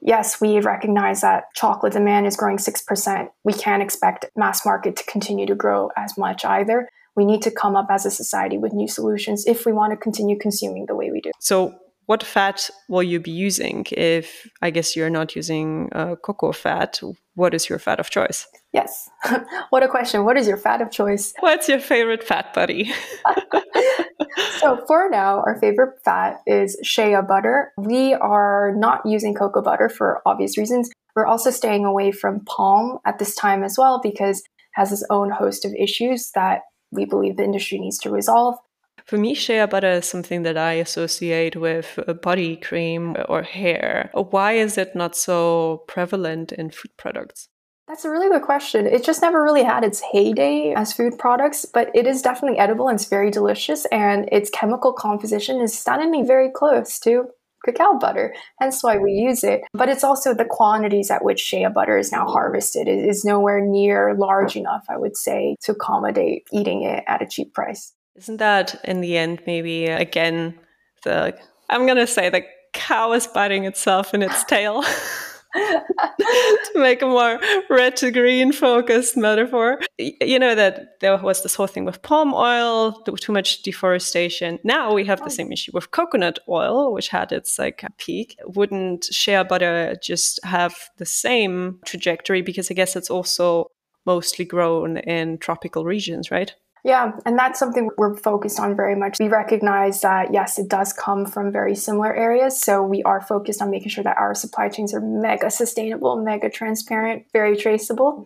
yes, 0.00 0.40
we 0.40 0.60
recognize 0.60 1.20
that 1.20 1.44
chocolate 1.54 1.92
demand 1.92 2.26
is 2.26 2.36
growing 2.36 2.56
6%. 2.56 3.28
We 3.44 3.52
can't 3.52 3.82
expect 3.82 4.26
mass 4.36 4.64
market 4.64 4.96
to 4.96 5.04
continue 5.04 5.46
to 5.46 5.54
grow 5.54 5.90
as 5.96 6.16
much 6.16 6.44
either. 6.44 6.88
We 7.16 7.24
need 7.24 7.42
to 7.42 7.50
come 7.50 7.76
up 7.76 7.88
as 7.90 8.06
a 8.06 8.10
society 8.10 8.56
with 8.58 8.72
new 8.72 8.88
solutions 8.88 9.46
if 9.46 9.66
we 9.66 9.72
want 9.72 9.92
to 9.92 9.96
continue 9.96 10.38
consuming 10.38 10.86
the 10.86 10.94
way 10.94 11.10
we 11.10 11.20
do. 11.20 11.32
So, 11.40 11.74
what 12.06 12.24
fat 12.24 12.68
will 12.88 13.04
you 13.04 13.20
be 13.20 13.30
using 13.30 13.86
if 13.92 14.48
I 14.62 14.70
guess 14.70 14.96
you're 14.96 15.10
not 15.10 15.36
using 15.36 15.90
uh, 15.92 16.16
cocoa 16.16 16.50
fat? 16.50 17.00
What 17.34 17.54
is 17.54 17.68
your 17.68 17.78
fat 17.78 18.00
of 18.00 18.10
choice? 18.10 18.48
Yes. 18.72 19.08
what 19.70 19.84
a 19.84 19.88
question. 19.88 20.24
What 20.24 20.36
is 20.36 20.48
your 20.48 20.56
fat 20.56 20.80
of 20.80 20.90
choice? 20.90 21.34
What's 21.38 21.68
your 21.68 21.78
favorite 21.78 22.24
fat 22.24 22.52
buddy? 22.52 22.92
so 24.58 24.82
for 24.86 25.08
now, 25.10 25.38
our 25.40 25.58
favorite 25.60 26.00
fat 26.04 26.40
is 26.46 26.78
shea 26.82 27.16
butter. 27.26 27.72
We 27.76 28.14
are 28.14 28.72
not 28.76 29.04
using 29.04 29.34
cocoa 29.34 29.62
butter 29.62 29.88
for 29.88 30.22
obvious 30.26 30.56
reasons. 30.58 30.90
We're 31.14 31.26
also 31.26 31.50
staying 31.50 31.84
away 31.84 32.12
from 32.12 32.44
palm 32.44 32.98
at 33.04 33.18
this 33.18 33.34
time 33.34 33.62
as 33.62 33.76
well 33.78 34.00
because 34.02 34.38
it 34.40 34.44
has 34.72 34.92
its 34.92 35.04
own 35.10 35.30
host 35.30 35.64
of 35.64 35.74
issues 35.74 36.30
that 36.34 36.62
we 36.90 37.04
believe 37.04 37.36
the 37.36 37.44
industry 37.44 37.78
needs 37.78 37.98
to 37.98 38.10
resolve. 38.10 38.56
For 39.04 39.16
me, 39.16 39.34
shea 39.34 39.64
butter 39.66 39.90
is 39.90 40.06
something 40.06 40.42
that 40.42 40.56
I 40.56 40.74
associate 40.74 41.56
with 41.56 41.98
body 42.22 42.56
cream 42.56 43.16
or 43.28 43.42
hair. 43.42 44.10
Why 44.14 44.52
is 44.52 44.78
it 44.78 44.94
not 44.94 45.16
so 45.16 45.82
prevalent 45.88 46.52
in 46.52 46.70
food 46.70 46.96
products? 46.96 47.48
That's 47.90 48.04
a 48.04 48.10
really 48.10 48.28
good 48.28 48.42
question. 48.42 48.86
It 48.86 49.02
just 49.02 49.20
never 49.20 49.42
really 49.42 49.64
had 49.64 49.82
its 49.82 50.00
heyday 50.00 50.72
as 50.76 50.92
food 50.92 51.18
products, 51.18 51.64
but 51.64 51.90
it 51.92 52.06
is 52.06 52.22
definitely 52.22 52.56
edible 52.56 52.86
and 52.86 52.94
it's 52.94 53.08
very 53.08 53.32
delicious, 53.32 53.84
and 53.86 54.28
its 54.30 54.48
chemical 54.48 54.92
composition 54.92 55.60
is 55.60 55.76
stunningly 55.76 56.22
very 56.22 56.52
close 56.54 57.00
to 57.00 57.24
cacao 57.64 57.98
butter, 57.98 58.32
hence 58.60 58.84
why 58.84 58.96
we 58.96 59.10
use 59.10 59.42
it. 59.42 59.62
But 59.72 59.88
it's 59.88 60.04
also 60.04 60.32
the 60.32 60.44
quantities 60.44 61.10
at 61.10 61.24
which 61.24 61.40
shea 61.40 61.66
butter 61.66 61.98
is 61.98 62.12
now 62.12 62.28
harvested 62.28 62.86
it 62.86 63.08
is 63.08 63.24
nowhere 63.24 63.60
near 63.60 64.14
large 64.14 64.54
enough, 64.54 64.84
I 64.88 64.96
would 64.96 65.16
say, 65.16 65.56
to 65.64 65.72
accommodate 65.72 66.46
eating 66.52 66.84
it 66.84 67.02
at 67.08 67.22
a 67.22 67.26
cheap 67.26 67.54
price. 67.54 67.92
Isn't 68.14 68.36
that 68.36 68.80
in 68.84 69.00
the 69.00 69.16
end 69.16 69.42
maybe 69.48 69.86
again 69.86 70.56
the 71.02 71.36
I'm 71.68 71.88
gonna 71.88 72.06
say 72.06 72.28
the 72.28 72.44
cow 72.72 73.14
is 73.14 73.26
biting 73.26 73.64
itself 73.64 74.14
in 74.14 74.22
its 74.22 74.44
tail? 74.44 74.84
to 75.54 76.72
make 76.76 77.02
a 77.02 77.06
more 77.06 77.40
red 77.68 77.96
to 77.96 78.10
green 78.10 78.52
focused 78.52 79.16
metaphor. 79.16 79.80
You 79.98 80.38
know 80.38 80.54
that 80.54 81.00
there 81.00 81.16
was 81.16 81.42
this 81.42 81.54
whole 81.54 81.66
thing 81.66 81.84
with 81.84 82.02
palm 82.02 82.32
oil, 82.34 82.92
too 82.92 83.32
much 83.32 83.62
deforestation. 83.62 84.58
Now 84.62 84.92
we 84.92 85.04
have 85.06 85.18
the 85.18 85.26
oh. 85.26 85.28
same 85.28 85.52
issue 85.52 85.72
with 85.74 85.90
coconut 85.90 86.38
oil, 86.48 86.92
which 86.92 87.08
had 87.08 87.32
its 87.32 87.58
like 87.58 87.82
peak. 87.98 88.36
Wouldn't 88.44 89.06
shea 89.06 89.42
butter 89.42 89.96
just 90.02 90.44
have 90.44 90.76
the 90.98 91.06
same 91.06 91.80
trajectory? 91.84 92.42
Because 92.42 92.70
I 92.70 92.74
guess 92.74 92.94
it's 92.94 93.10
also 93.10 93.70
mostly 94.06 94.44
grown 94.44 94.98
in 94.98 95.38
tropical 95.38 95.84
regions, 95.84 96.30
right? 96.30 96.54
Yeah, 96.84 97.12
and 97.26 97.38
that's 97.38 97.58
something 97.58 97.90
we're 97.98 98.16
focused 98.16 98.58
on 98.58 98.74
very 98.74 98.96
much. 98.96 99.18
We 99.20 99.28
recognize 99.28 100.00
that, 100.00 100.32
yes, 100.32 100.58
it 100.58 100.68
does 100.68 100.92
come 100.92 101.26
from 101.26 101.52
very 101.52 101.74
similar 101.74 102.14
areas. 102.14 102.60
So 102.60 102.82
we 102.82 103.02
are 103.02 103.20
focused 103.20 103.60
on 103.60 103.70
making 103.70 103.90
sure 103.90 104.04
that 104.04 104.16
our 104.16 104.34
supply 104.34 104.68
chains 104.70 104.94
are 104.94 105.00
mega 105.00 105.50
sustainable, 105.50 106.16
mega 106.22 106.48
transparent, 106.48 107.26
very 107.32 107.56
traceable. 107.56 108.24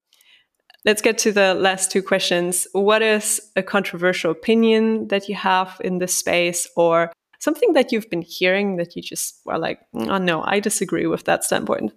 Let's 0.84 1.02
get 1.02 1.18
to 1.18 1.32
the 1.32 1.54
last 1.54 1.90
two 1.90 2.02
questions. 2.02 2.66
What 2.72 3.02
is 3.02 3.40
a 3.56 3.62
controversial 3.62 4.30
opinion 4.30 5.08
that 5.08 5.28
you 5.28 5.34
have 5.34 5.80
in 5.82 5.98
this 5.98 6.14
space, 6.14 6.68
or 6.76 7.10
something 7.40 7.72
that 7.72 7.90
you've 7.90 8.10
been 8.10 8.22
hearing 8.22 8.76
that 8.76 8.94
you 8.94 9.02
just 9.02 9.40
are 9.46 9.58
like, 9.58 9.80
mm, 9.94 10.08
oh 10.08 10.18
no, 10.18 10.42
I 10.44 10.60
disagree 10.60 11.06
with 11.06 11.24
that 11.24 11.42
standpoint? 11.42 11.92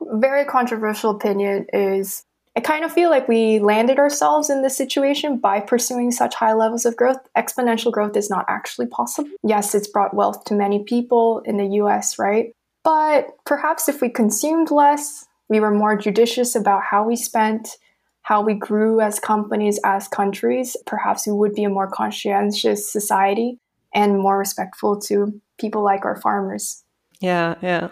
Very 0.00 0.44
controversial 0.44 1.10
opinion 1.10 1.66
is 1.72 2.22
I 2.58 2.60
kind 2.60 2.84
of 2.84 2.92
feel 2.92 3.08
like 3.08 3.28
we 3.28 3.60
landed 3.60 4.00
ourselves 4.00 4.50
in 4.50 4.62
this 4.62 4.76
situation 4.76 5.36
by 5.36 5.60
pursuing 5.60 6.10
such 6.10 6.34
high 6.34 6.54
levels 6.54 6.84
of 6.84 6.96
growth. 6.96 7.20
Exponential 7.36 7.92
growth 7.92 8.16
is 8.16 8.30
not 8.30 8.46
actually 8.48 8.88
possible. 8.88 9.30
Yes, 9.44 9.76
it's 9.76 9.86
brought 9.86 10.12
wealth 10.12 10.42
to 10.46 10.54
many 10.54 10.82
people 10.82 11.38
in 11.44 11.56
the 11.56 11.76
US, 11.82 12.18
right? 12.18 12.50
But 12.82 13.28
perhaps 13.46 13.88
if 13.88 14.00
we 14.00 14.08
consumed 14.08 14.72
less, 14.72 15.24
we 15.48 15.60
were 15.60 15.70
more 15.70 15.96
judicious 15.96 16.56
about 16.56 16.82
how 16.82 17.04
we 17.04 17.14
spent, 17.14 17.76
how 18.22 18.42
we 18.42 18.54
grew 18.54 19.00
as 19.00 19.20
companies, 19.20 19.78
as 19.84 20.08
countries, 20.08 20.76
perhaps 20.84 21.28
we 21.28 21.34
would 21.34 21.54
be 21.54 21.62
a 21.62 21.70
more 21.70 21.88
conscientious 21.88 22.90
society 22.90 23.60
and 23.94 24.18
more 24.18 24.36
respectful 24.36 25.00
to 25.02 25.40
people 25.60 25.84
like 25.84 26.04
our 26.04 26.20
farmers. 26.20 26.82
Yeah, 27.20 27.54
yeah. 27.62 27.90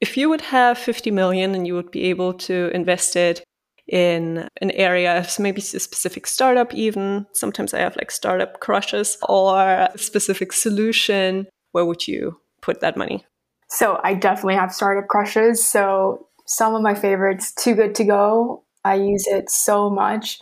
If 0.00 0.16
you 0.16 0.28
would 0.28 0.40
have 0.40 0.76
50 0.76 1.12
million 1.12 1.54
and 1.54 1.68
you 1.68 1.74
would 1.74 1.92
be 1.92 2.06
able 2.06 2.34
to 2.34 2.72
invest 2.74 3.14
it 3.14 3.44
in 3.88 4.48
an 4.60 4.70
area, 4.72 5.26
maybe 5.38 5.60
a 5.60 5.80
specific 5.80 6.26
startup, 6.26 6.74
even 6.74 7.26
sometimes 7.32 7.72
I 7.72 7.80
have 7.80 7.96
like 7.96 8.10
startup 8.10 8.60
crushes 8.60 9.16
or 9.28 9.58
a 9.58 9.90
specific 9.96 10.52
solution, 10.52 11.46
where 11.72 11.84
would 11.84 12.06
you 12.06 12.40
put 12.60 12.80
that 12.80 12.96
money? 12.96 13.24
So 13.70 14.00
I 14.02 14.14
definitely 14.14 14.54
have 14.54 14.72
startup 14.72 15.08
crushes. 15.08 15.64
So 15.64 16.26
some 16.46 16.74
of 16.74 16.82
my 16.82 16.94
favorites, 16.94 17.52
Too 17.52 17.74
Good 17.74 17.94
to 17.96 18.04
Go. 18.04 18.64
I 18.84 18.94
use 18.94 19.26
it 19.26 19.50
so 19.50 19.90
much. 19.90 20.38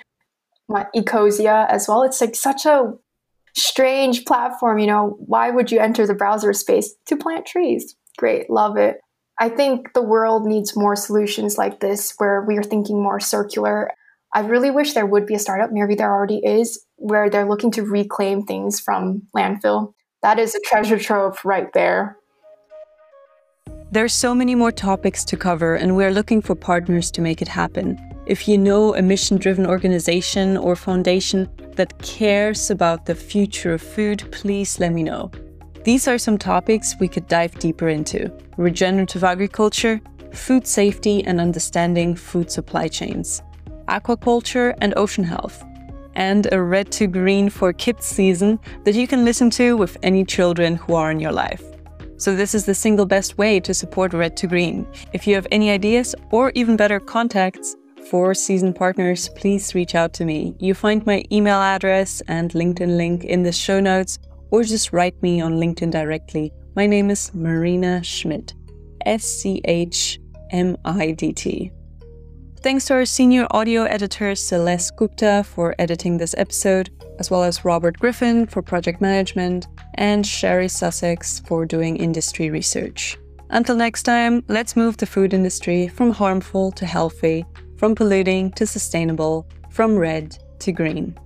My 0.69 0.87
Ecosia 0.95 1.69
as 1.71 1.89
well. 1.89 2.03
It's 2.03 2.21
like 2.21 2.35
such 2.35 2.67
a 2.67 2.93
strange 3.57 4.25
platform. 4.25 4.79
You 4.79 4.87
know, 4.87 5.17
why 5.19 5.51
would 5.51 5.73
you 5.73 5.79
enter 5.81 6.07
the 6.07 6.15
browser 6.15 6.53
space 6.53 6.95
to 7.07 7.17
plant 7.17 7.47
trees? 7.47 7.97
Great, 8.19 8.51
love 8.51 8.77
it. 8.77 9.01
I 9.39 9.51
think 9.51 9.93
the 9.93 10.03
world 10.03 10.47
needs 10.47 10.77
more 10.77 10.97
solutions 10.97 11.59
like 11.59 11.81
this 11.81 12.15
where 12.17 12.43
we 12.43 12.57
are 12.57 12.63
thinking 12.63 13.03
more 13.03 13.21
circular. 13.21 13.91
I 14.35 14.41
really 14.41 14.71
wish 14.71 14.95
there 14.95 15.05
would 15.05 15.27
be 15.27 15.35
a 15.35 15.39
startup, 15.39 15.71
maybe 15.73 15.95
there 15.95 16.11
already 16.11 16.39
is, 16.39 16.85
where 16.97 17.29
they're 17.29 17.49
looking 17.49 17.71
to 17.73 17.83
reclaim 17.83 18.45
things 18.45 18.81
from 18.81 19.23
landfill. 19.37 19.93
That 20.23 20.39
is 20.39 20.55
a 20.55 20.61
treasure 20.61 20.99
trove 20.99 21.39
right 21.45 21.71
there. 21.75 22.17
There's 23.93 24.15
so 24.15 24.35
many 24.35 24.55
more 24.55 24.73
topics 24.73 25.23
to 25.27 25.37
cover, 25.37 25.75
and 25.75 25.97
we're 25.97 26.11
looking 26.11 26.41
for 26.41 26.55
partners 26.55 27.11
to 27.13 27.21
make 27.21 27.41
it 27.41 27.49
happen. 27.49 28.01
If 28.27 28.49
you 28.49 28.59
know 28.59 28.95
a 28.95 29.03
mission 29.03 29.37
driven 29.37 29.67
organization 29.67 30.57
or 30.57 30.77
foundation 30.77 31.49
that 31.77 31.97
cares 32.03 32.71
about 32.71 33.07
the 33.07 33.15
future 33.15 33.75
of 33.75 33.83
food, 33.83 34.25
please 34.33 34.81
let 34.81 34.93
me 34.93 35.03
know. 35.03 35.31
These 35.87 36.09
are 36.09 36.19
some 36.19 36.37
topics 36.37 36.97
we 36.99 37.07
could 37.07 37.29
dive 37.29 37.57
deeper 37.61 37.89
into 37.89 38.33
regenerative 38.57 39.23
agriculture, 39.23 40.01
food 40.33 40.67
safety 40.67 41.25
and 41.25 41.41
understanding 41.41 42.17
food 42.17 42.51
supply 42.51 42.89
chains, 42.89 43.41
aquaculture 43.87 44.75
and 44.81 44.95
ocean 44.97 45.23
health, 45.23 45.63
and 46.17 46.53
a 46.53 46.61
red 46.61 46.91
to 46.91 47.07
green 47.07 47.49
for 47.49 47.73
kids 47.73 48.05
season 48.05 48.59
that 48.83 48.97
you 48.97 49.07
can 49.07 49.25
listen 49.25 49.49
to 49.51 49.77
with 49.77 49.97
any 50.03 50.25
children 50.25 50.75
who 50.75 50.95
are 50.95 51.13
in 51.13 51.21
your 51.21 51.31
life. 51.31 51.63
So, 52.17 52.35
this 52.35 52.53
is 52.53 52.67
the 52.67 52.75
single 52.75 53.07
best 53.07 53.39
way 53.39 53.61
to 53.61 53.73
support 53.73 54.13
Red 54.13 54.37
to 54.39 54.49
Green. 54.49 54.89
If 55.13 55.25
you 55.25 55.37
have 55.37 55.47
any 55.53 55.71
ideas 55.71 56.17
or 56.33 56.51
even 56.57 56.77
better 56.77 56.99
contacts 56.99 57.77
for 58.11 58.35
season 58.35 58.73
partners, 58.73 59.29
please 59.37 59.73
reach 59.73 59.95
out 59.95 60.13
to 60.15 60.25
me. 60.25 60.57
You 60.59 60.75
find 60.75 61.07
my 61.07 61.23
email 61.31 61.61
address 61.61 62.23
and 62.27 62.51
LinkedIn 62.51 62.97
link 62.97 63.23
in 63.23 63.45
the 63.45 63.53
show 63.53 63.79
notes 63.79 64.19
or 64.51 64.63
just 64.63 64.93
write 64.93 65.21
me 65.23 65.41
on 65.41 65.55
LinkedIn 65.55 65.91
directly. 65.91 66.53
My 66.75 66.87
name 66.87 67.11
is 67.11 67.35
Marina 67.35 68.03
Schmidt, 68.03 68.55
S 69.05 69.25
C 69.25 69.61
H 69.65 70.21
M 70.51 70.77
I 70.85 71.13
D 71.13 71.33
T. 71.33 71.73
Thanks 72.61 72.87
to 72.87 72.95
our 72.95 73.05
senior 73.05 73.47
audio 73.53 73.85
editor 73.85 74.35
Celeste 74.35 74.97
Gupta 74.97 75.45
for 75.47 75.75
editing 75.79 76.19
this 76.19 76.35
episode, 76.37 76.91
as 77.19 77.31
well 77.31 77.45
as 77.45 77.65
Robert 77.65 77.99
Griffin 77.99 78.47
for 78.47 78.61
project 78.61 79.01
management, 79.01 79.69
and 79.95 80.27
Sherry 80.27 80.69
Sussex 80.69 81.41
for 81.47 81.65
doing 81.65 81.97
industry 81.97 82.51
research. 82.51 83.17
Until 83.51 83.77
next 83.77 84.03
time, 84.03 84.45
let's 84.49 84.75
move 84.75 84.97
the 84.97 85.07
food 85.07 85.33
industry 85.33 85.87
from 85.87 86.11
harmful 86.11 86.73
to 86.73 86.87
healthy, 86.87 87.45
from 87.77 87.95
polluting 87.95 88.51
to 88.53 88.67
sustainable, 88.67 89.47
from 89.71 89.97
red 89.97 90.37
to 90.59 90.73
green. 90.73 91.17